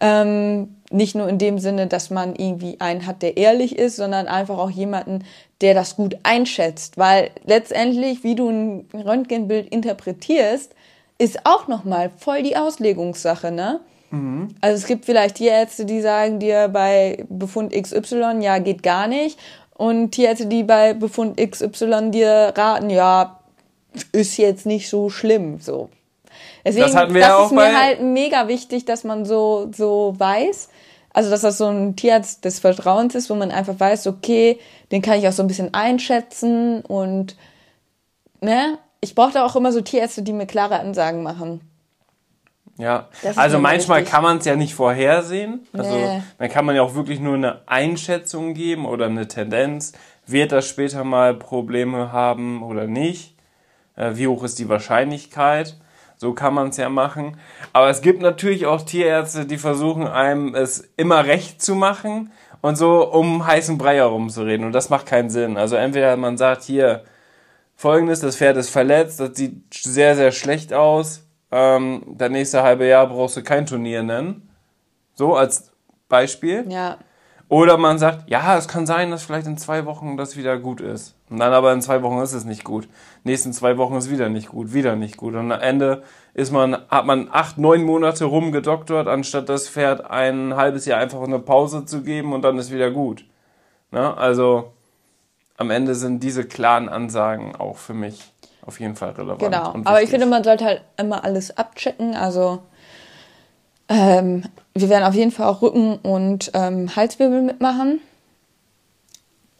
[0.00, 4.26] Ähm, nicht nur in dem Sinne, dass man irgendwie einen hat, der ehrlich ist, sondern
[4.26, 5.24] einfach auch jemanden,
[5.60, 6.98] der das gut einschätzt.
[6.98, 10.74] Weil letztendlich, wie du ein Röntgenbild interpretierst,
[11.18, 13.80] ist auch nochmal voll die Auslegungssache, ne?
[14.10, 14.48] Mhm.
[14.60, 19.38] Also es gibt vielleicht Tierärzte, die sagen dir bei Befund XY, ja, geht gar nicht.
[19.74, 23.40] Und Tierärzte, die bei Befund XY dir raten, ja,
[24.12, 25.88] ist jetzt nicht so schlimm, so.
[26.64, 29.70] Deswegen, das, hatten wir das ja auch ist mir halt mega wichtig, dass man so,
[29.74, 30.68] so weiß,
[31.12, 34.58] also dass das so ein Tierarzt des Vertrauens ist, wo man einfach weiß, okay,
[34.92, 37.36] den kann ich auch so ein bisschen einschätzen und,
[38.40, 41.62] ne, ich brauche da auch immer so Tierärzte, die mir klare Ansagen machen.
[42.80, 44.12] Ja, Das also manchmal wichtig.
[44.12, 45.66] kann man es ja nicht vorhersehen.
[45.72, 46.22] Also Nee.
[46.38, 49.92] dann kann man ja auch wirklich nur eine Einschätzung geben oder eine Tendenz.
[50.26, 53.34] Wird das später mal Probleme haben oder nicht?
[53.96, 55.76] Äh, Wie hoch ist die Wahrscheinlichkeit?
[56.16, 57.38] So kann man es ja machen.
[57.72, 62.76] Aber es gibt natürlich auch Tierärzte, die versuchen einem es immer recht zu machen und
[62.76, 64.66] so um heißen Brei herumzureden.
[64.66, 65.56] Und das macht keinen Sinn.
[65.56, 67.04] Also entweder man sagt hier,
[67.74, 71.26] folgendes, das Pferd ist verletzt, das sieht sehr, sehr schlecht aus.
[71.52, 74.48] Ähm, das nächste halbe Jahr brauchst du kein Turnier nennen.
[75.14, 75.72] So als
[76.08, 76.64] Beispiel.
[76.68, 76.98] Ja.
[77.50, 80.80] Oder man sagt, ja, es kann sein, dass vielleicht in zwei Wochen das wieder gut
[80.80, 81.16] ist.
[81.28, 82.88] Und dann aber in zwei Wochen ist es nicht gut.
[83.24, 85.34] Nächsten zwei Wochen ist wieder nicht gut, wieder nicht gut.
[85.34, 90.54] Und am Ende ist man, hat man acht, neun Monate rumgedoktert, anstatt das Pferd ein
[90.54, 93.24] halbes Jahr einfach eine Pause zu geben und dann ist wieder gut.
[93.90, 94.16] Ne?
[94.16, 94.72] Also
[95.56, 98.32] am Ende sind diese klaren Ansagen auch für mich
[98.66, 99.40] auf jeden Fall relevant.
[99.40, 99.74] Genau.
[99.84, 102.14] Aber ich finde, man sollte halt immer alles abchecken.
[102.14, 102.60] Also
[103.88, 104.44] ähm,
[104.74, 108.00] wir werden auf jeden Fall auch Rücken- und ähm, Halswirbel mitmachen.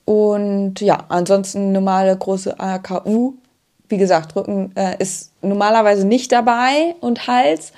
[0.05, 3.35] Und ja, ansonsten normale große AKU.
[3.89, 7.73] Wie gesagt, Rücken äh, ist normalerweise nicht dabei und Hals.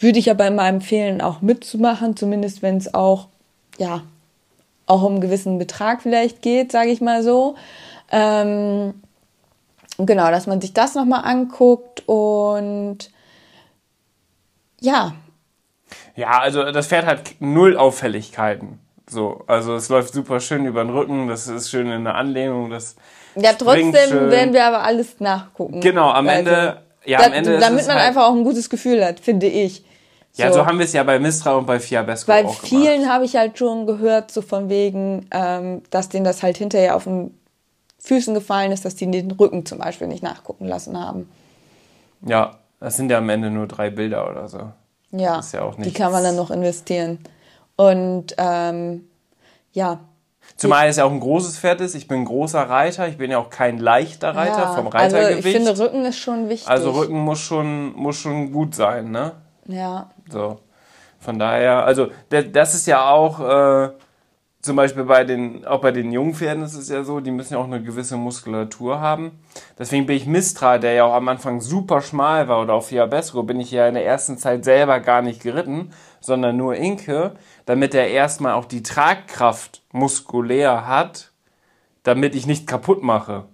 [0.00, 3.28] Würde ich aber immer empfehlen, auch mitzumachen, zumindest wenn es auch,
[3.78, 4.02] ja,
[4.86, 7.54] auch um einen gewissen Betrag vielleicht geht, sage ich mal so.
[8.10, 8.94] Ähm,
[9.98, 13.10] genau, dass man sich das nochmal anguckt und
[14.80, 15.14] ja,
[16.16, 18.80] Ja, also das Pferd hat null Auffälligkeiten.
[19.08, 22.70] So, also es läuft super schön über den Rücken, das ist schön in der Anlehnung,
[22.70, 22.96] das
[23.36, 24.30] ja trotzdem schön.
[24.30, 25.80] werden wir aber alles nachgucken.
[25.80, 29.04] Genau, am Also, Ende, ja, am Ende damit man halt, einfach auch ein gutes Gefühl
[29.04, 29.84] hat, finde ich.
[30.36, 33.08] Ja, so haben wir es ja bei Mistra und bei Fiabesco Bei auch vielen gemacht.
[33.12, 37.04] habe ich halt schon gehört, so von wegen, ähm, dass denen das halt hinterher auf
[37.04, 37.38] den
[38.04, 41.28] Füßen gefallen ist, dass die den Rücken zum Beispiel nicht nachgucken lassen haben.
[42.20, 44.70] Ja, das sind ja am Ende nur drei Bilder oder so.
[45.10, 47.18] Ja, ist ja auch die kann man dann noch investieren.
[47.76, 49.08] Und ähm,
[49.72, 50.00] ja,
[50.56, 51.94] Zumal es ja auch ein großes Pferd ist.
[51.94, 53.08] Ich bin ein großer Reiter.
[53.08, 55.46] Ich bin ja auch kein leichter Reiter ja, vom also Reitergewicht.
[55.46, 56.68] ich finde, Rücken ist schon wichtig.
[56.68, 59.32] also Rücken muss schon, muss schon gut sein, ne?
[59.66, 60.60] Ja, So.
[61.18, 63.90] Von daher, also das ist ja auch äh,
[64.64, 67.58] zum Beispiel bei den, auch bei den Jungpferden ist es ja so, die müssen ja
[67.58, 69.32] auch eine gewisse Muskulatur haben.
[69.78, 73.42] Deswegen bin ich Mistra, der ja auch am Anfang super schmal war, oder auch Fiabesco,
[73.42, 75.90] bin ich ja in der ersten Zeit selber gar nicht geritten,
[76.20, 77.32] sondern nur Inke,
[77.66, 81.32] damit er erstmal auch die Tragkraft muskulär hat,
[82.02, 83.44] damit ich nicht kaputt mache.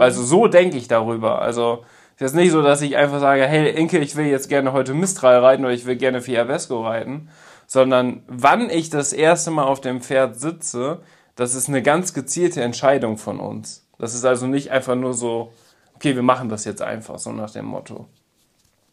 [0.00, 1.40] Also so denke ich darüber.
[1.40, 1.82] Also
[2.16, 4.92] es ist nicht so, dass ich einfach sage, hey Inke, ich will jetzt gerne heute
[4.92, 7.30] Mistral reiten oder ich will gerne Fiabesco reiten,
[7.72, 10.98] sondern wann ich das erste Mal auf dem Pferd sitze,
[11.36, 13.86] das ist eine ganz gezielte Entscheidung von uns.
[13.98, 15.54] Das ist also nicht einfach nur so,
[15.94, 18.04] okay, wir machen das jetzt einfach, so nach dem Motto.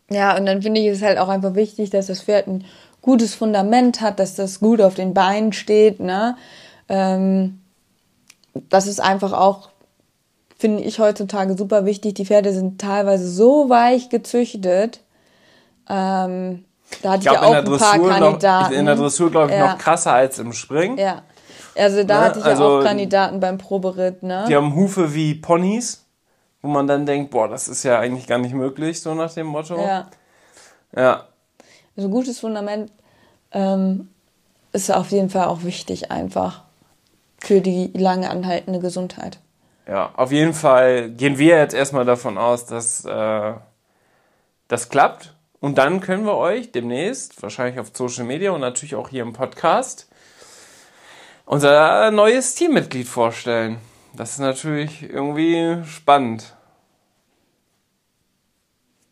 [0.09, 2.63] Ja, und dann finde ich es halt auch einfach wichtig, dass das Pferd ein
[3.01, 6.37] gutes Fundament hat, dass das gut auf den Beinen steht, ne?
[6.87, 7.59] Ähm,
[8.69, 9.71] das ist einfach auch,
[10.57, 12.13] finde ich heutzutage super wichtig.
[12.13, 15.01] Die Pferde sind teilweise so weich gezüchtet.
[15.89, 16.63] Ähm,
[17.01, 18.73] da hatte Ich ich, ja glaube, auch ein paar Dressur, noch, Kandidaten.
[18.73, 19.71] in der Dressur glaube ich, Ja.
[19.73, 20.97] noch krasser als im Springen.
[20.97, 21.21] Ja.
[21.77, 22.25] Also da Ne?
[22.25, 24.45] hatte ich Also, ja auch Kandidaten beim Proberitt, ne?
[24.49, 26.05] Die haben Hufe wie Ponys,
[26.61, 29.47] wo man dann denkt, boah, das ist ja eigentlich gar nicht möglich, so nach dem
[29.47, 29.77] Motto.
[29.79, 30.07] Ja.
[30.95, 31.23] ja.
[31.95, 32.91] Also gutes Fundament
[33.51, 34.09] ähm,
[34.73, 36.63] ist auf jeden Fall auch wichtig einfach
[37.41, 39.39] für die lange anhaltende Gesundheit.
[39.87, 43.53] Ja, auf jeden Fall gehen wir jetzt erstmal davon aus, dass äh,
[44.67, 45.33] das klappt.
[45.61, 49.33] Und dann können wir euch demnächst, wahrscheinlich auf Social Media und natürlich auch hier im
[49.33, 50.07] Podcast,
[51.45, 53.77] unser neues Teammitglied vorstellen.
[54.15, 56.55] Das ist natürlich irgendwie spannend.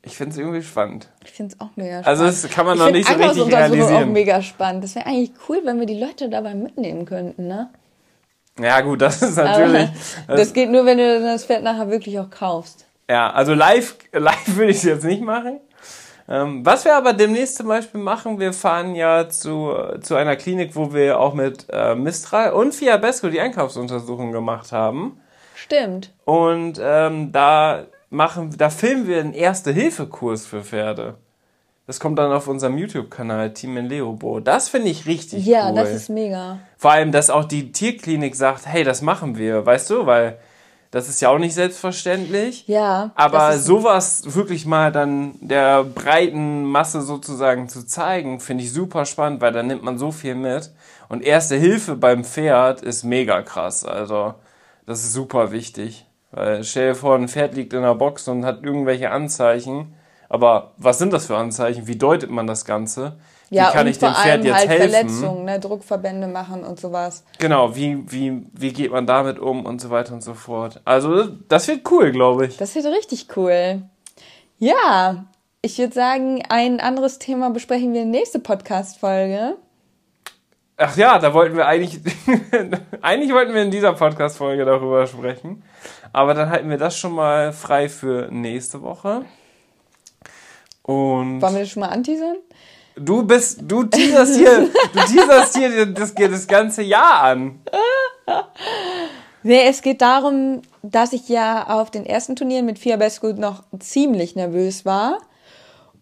[0.03, 1.09] Ich finde es irgendwie spannend.
[1.25, 2.07] Ich finde es auch mega spannend.
[2.07, 4.13] Also das kann man ich noch nicht so richtig Ankaufsuntersuchung auch realisieren.
[4.13, 4.83] mega spannend.
[4.85, 7.69] Das wäre eigentlich cool, wenn wir die Leute dabei mitnehmen könnten, ne?
[8.57, 9.89] Ja gut, das ist natürlich...
[10.27, 12.85] das geht nur, wenn du das Pferd nachher wirklich auch kaufst.
[13.09, 15.59] Ja, also live, live würde ich es jetzt nicht machen.
[16.29, 20.75] Ähm, was wir aber demnächst zum Beispiel machen, wir fahren ja zu, zu einer Klinik,
[20.75, 25.19] wo wir auch mit äh, Mistral und Fiabesco die Einkaufsuntersuchung gemacht haben.
[25.55, 26.11] Stimmt.
[26.25, 31.15] Und ähm, da machen, da filmen wir einen Erste-Hilfe-Kurs für Pferde.
[31.87, 34.41] Das kommt dann auf unserem YouTube-Kanal Team in Leobo.
[34.41, 35.75] Das finde ich richtig Ja, cool.
[35.75, 36.59] das ist mega.
[36.77, 40.37] Vor allem, dass auch die Tierklinik sagt, hey, das machen wir, weißt du, weil
[40.91, 42.67] das ist ja auch nicht selbstverständlich.
[42.67, 43.11] Ja.
[43.15, 49.41] Aber sowas wirklich mal dann der breiten Masse sozusagen zu zeigen, finde ich super spannend,
[49.41, 50.71] weil da nimmt man so viel mit.
[51.09, 53.85] Und erste Hilfe beim Pferd ist mega krass.
[53.85, 54.33] Also,
[54.85, 56.05] das ist super wichtig.
[56.31, 59.93] Weil stell dir vor, ein Pferd liegt in der Box und hat irgendwelche Anzeichen
[60.29, 61.87] Aber was sind das für Anzeichen?
[61.87, 63.17] Wie deutet man das Ganze?
[63.49, 64.89] Wie Ja, kann und ich dem vor Pferd allem jetzt halt helfen?
[64.91, 65.59] Verletzungen, ne?
[65.59, 67.23] Druckverbände machen und sowas.
[67.39, 70.81] Genau, wie, wie, wie geht man damit um und so weiter und so fort.
[70.85, 72.57] Also, das wird cool, glaube ich.
[72.57, 73.81] Das wird richtig cool.
[74.59, 75.25] Ja,
[75.61, 79.55] ich würde sagen, ein anderes Thema besprechen wir in der nächsten Podcast-Folge.
[80.79, 81.99] Ach ja, da wollten wir eigentlich,
[83.01, 85.63] eigentlich wollten wir in dieser Podcast-Folge darüber sprechen.
[86.13, 89.25] Aber dann halten wir das schon mal frei für nächste Woche.
[90.83, 92.37] Und Wollen wir das schon mal anteasern?
[92.97, 97.59] Du bist, du teaserst hier, du teaserst hier das, das ganze Jahr an.
[99.43, 104.35] Nee, es geht darum, dass ich ja auf den ersten Turnieren mit Fiabesco noch ziemlich
[104.35, 105.19] nervös war.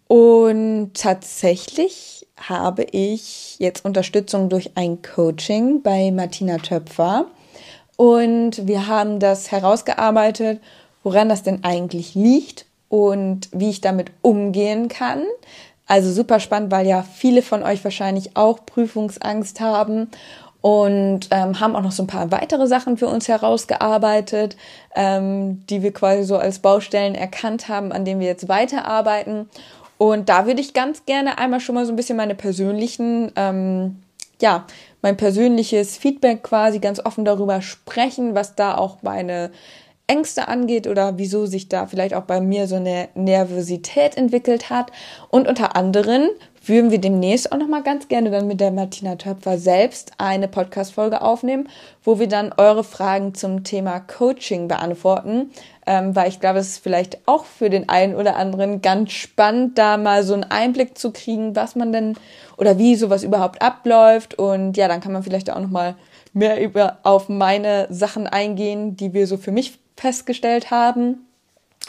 [0.08, 7.26] Und tatsächlich habe ich jetzt Unterstützung durch ein Coaching bei Martina Töpfer.
[7.96, 10.60] Und wir haben das herausgearbeitet,
[11.02, 15.24] woran das denn eigentlich liegt und wie ich damit umgehen kann.
[15.86, 20.08] Also super spannend, weil ja viele von euch wahrscheinlich auch Prüfungsangst haben
[20.60, 24.56] und ähm, haben auch noch so ein paar weitere Sachen für uns herausgearbeitet,
[24.96, 29.48] ähm, die wir quasi so als Baustellen erkannt haben, an denen wir jetzt weiterarbeiten.
[29.96, 34.02] Und da würde ich ganz gerne einmal schon mal so ein bisschen meine persönlichen, ähm,
[34.40, 34.66] ja,
[35.02, 39.52] mein persönliches Feedback quasi ganz offen darüber sprechen, was da auch meine
[40.08, 44.92] Ängste angeht oder wieso sich da vielleicht auch bei mir so eine Nervosität entwickelt hat.
[45.30, 46.28] Und unter anderem
[46.64, 51.22] würden wir demnächst auch nochmal ganz gerne dann mit der Martina Töpfer selbst eine Podcast-Folge
[51.22, 51.68] aufnehmen,
[52.04, 55.50] wo wir dann eure Fragen zum Thema Coaching beantworten.
[55.86, 59.78] Ähm, weil ich glaube, es ist vielleicht auch für den einen oder anderen ganz spannend,
[59.78, 62.14] da mal so einen Einblick zu kriegen, was man denn
[62.56, 64.38] oder wie sowas überhaupt abläuft.
[64.38, 65.96] Und ja, dann kann man vielleicht auch nochmal
[66.32, 71.26] mehr über auf meine Sachen eingehen, die wir so für mich festgestellt haben.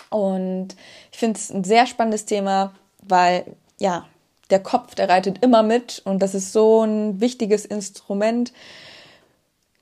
[0.10, 0.70] Und
[1.12, 3.45] ich finde es ein sehr spannendes Thema, weil
[3.80, 4.05] ja,
[4.49, 8.53] der Kopf, der reitet immer mit und das ist so ein wichtiges Instrument,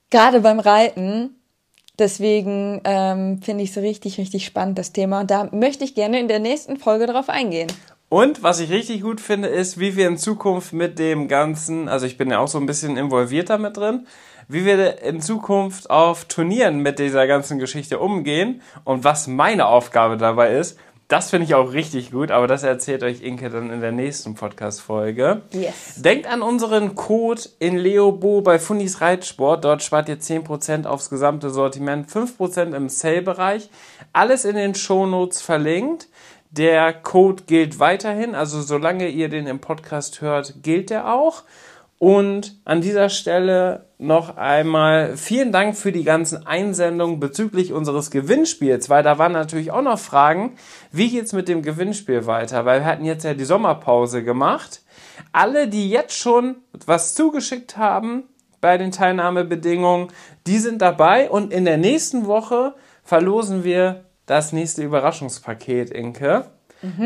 [0.09, 1.36] gerade beim Reiten.
[1.97, 5.21] Deswegen ähm, finde ich es richtig, richtig spannend, das Thema.
[5.21, 7.71] Und da möchte ich gerne in der nächsten Folge darauf eingehen.
[8.09, 12.05] Und was ich richtig gut finde, ist, wie wir in Zukunft mit dem Ganzen, also
[12.05, 14.07] ich bin ja auch so ein bisschen involviert damit drin,
[14.47, 20.17] wie wir in Zukunft auf Turnieren mit dieser ganzen Geschichte umgehen und was meine Aufgabe
[20.17, 20.77] dabei ist.
[21.07, 24.33] Das finde ich auch richtig gut, aber das erzählt euch Inke dann in der nächsten
[24.33, 25.43] Podcast-Folge.
[25.51, 26.01] Yes.
[26.01, 29.63] Denkt an unseren Code in Leobo bei Funis Reitsport.
[29.63, 33.69] Dort spart ihr 10% aufs gesamte Sortiment, 5% im Sale-Bereich.
[34.13, 36.07] Alles in den Shownotes verlinkt.
[36.49, 41.43] Der Code gilt weiterhin, also solange ihr den im Podcast hört, gilt der auch.
[42.06, 48.91] Und an dieser Stelle noch einmal vielen Dank für die ganzen Einsendungen bezüglich unseres Gewinnspiels,
[48.91, 50.56] weil da waren natürlich auch noch Fragen,
[50.91, 54.84] wie geht's mit dem Gewinnspiel weiter, weil wir hatten jetzt ja die Sommerpause gemacht.
[55.32, 58.26] Alle, die jetzt schon was zugeschickt haben
[58.62, 60.10] bei den Teilnahmebedingungen,
[60.45, 66.51] die sind dabei und in der nächsten Woche verlosen wir das nächste Überraschungspaket, Inke.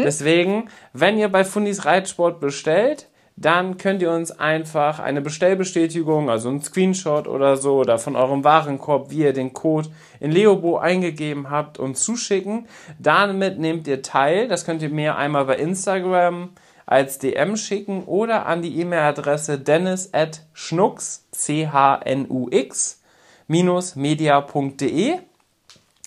[0.03, 3.08] Deswegen, wenn ihr bei Fundis Reitsport bestellt,
[3.41, 8.43] dann könnt ihr uns einfach eine Bestellbestätigung, also einen Screenshot oder so, oder von eurem
[8.43, 12.67] Warenkorb, wie ihr den Code in Leobo eingegeben habt, uns zuschicken.
[12.99, 14.49] Damit nehmt ihr teil.
[14.49, 16.49] Das könnt ihr mir einmal bei Instagram
[16.85, 23.01] als DM schicken oder an die E-Mail-Adresse dennis at schnux, C-H-N-U-X,
[23.47, 25.19] minus media.de.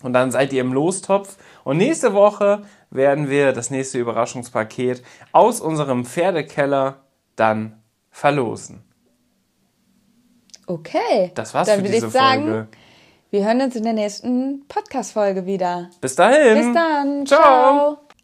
[0.02, 1.38] Und dann seid ihr im Lostopf.
[1.64, 5.02] Und nächste Woche werden wir das nächste Überraschungspaket
[5.32, 7.01] aus unserem Pferdekeller
[7.42, 8.84] dann verlosen.
[10.66, 11.32] Okay.
[11.34, 12.68] Das war's Dann für würde diese ich sagen, Folge.
[13.30, 15.90] wir hören uns in der nächsten Podcast-Folge wieder.
[16.00, 16.56] Bis dahin.
[16.56, 17.26] Bis dann.
[17.26, 17.40] Ciao.
[17.42, 17.98] Ciao.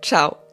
[0.00, 0.45] ciao.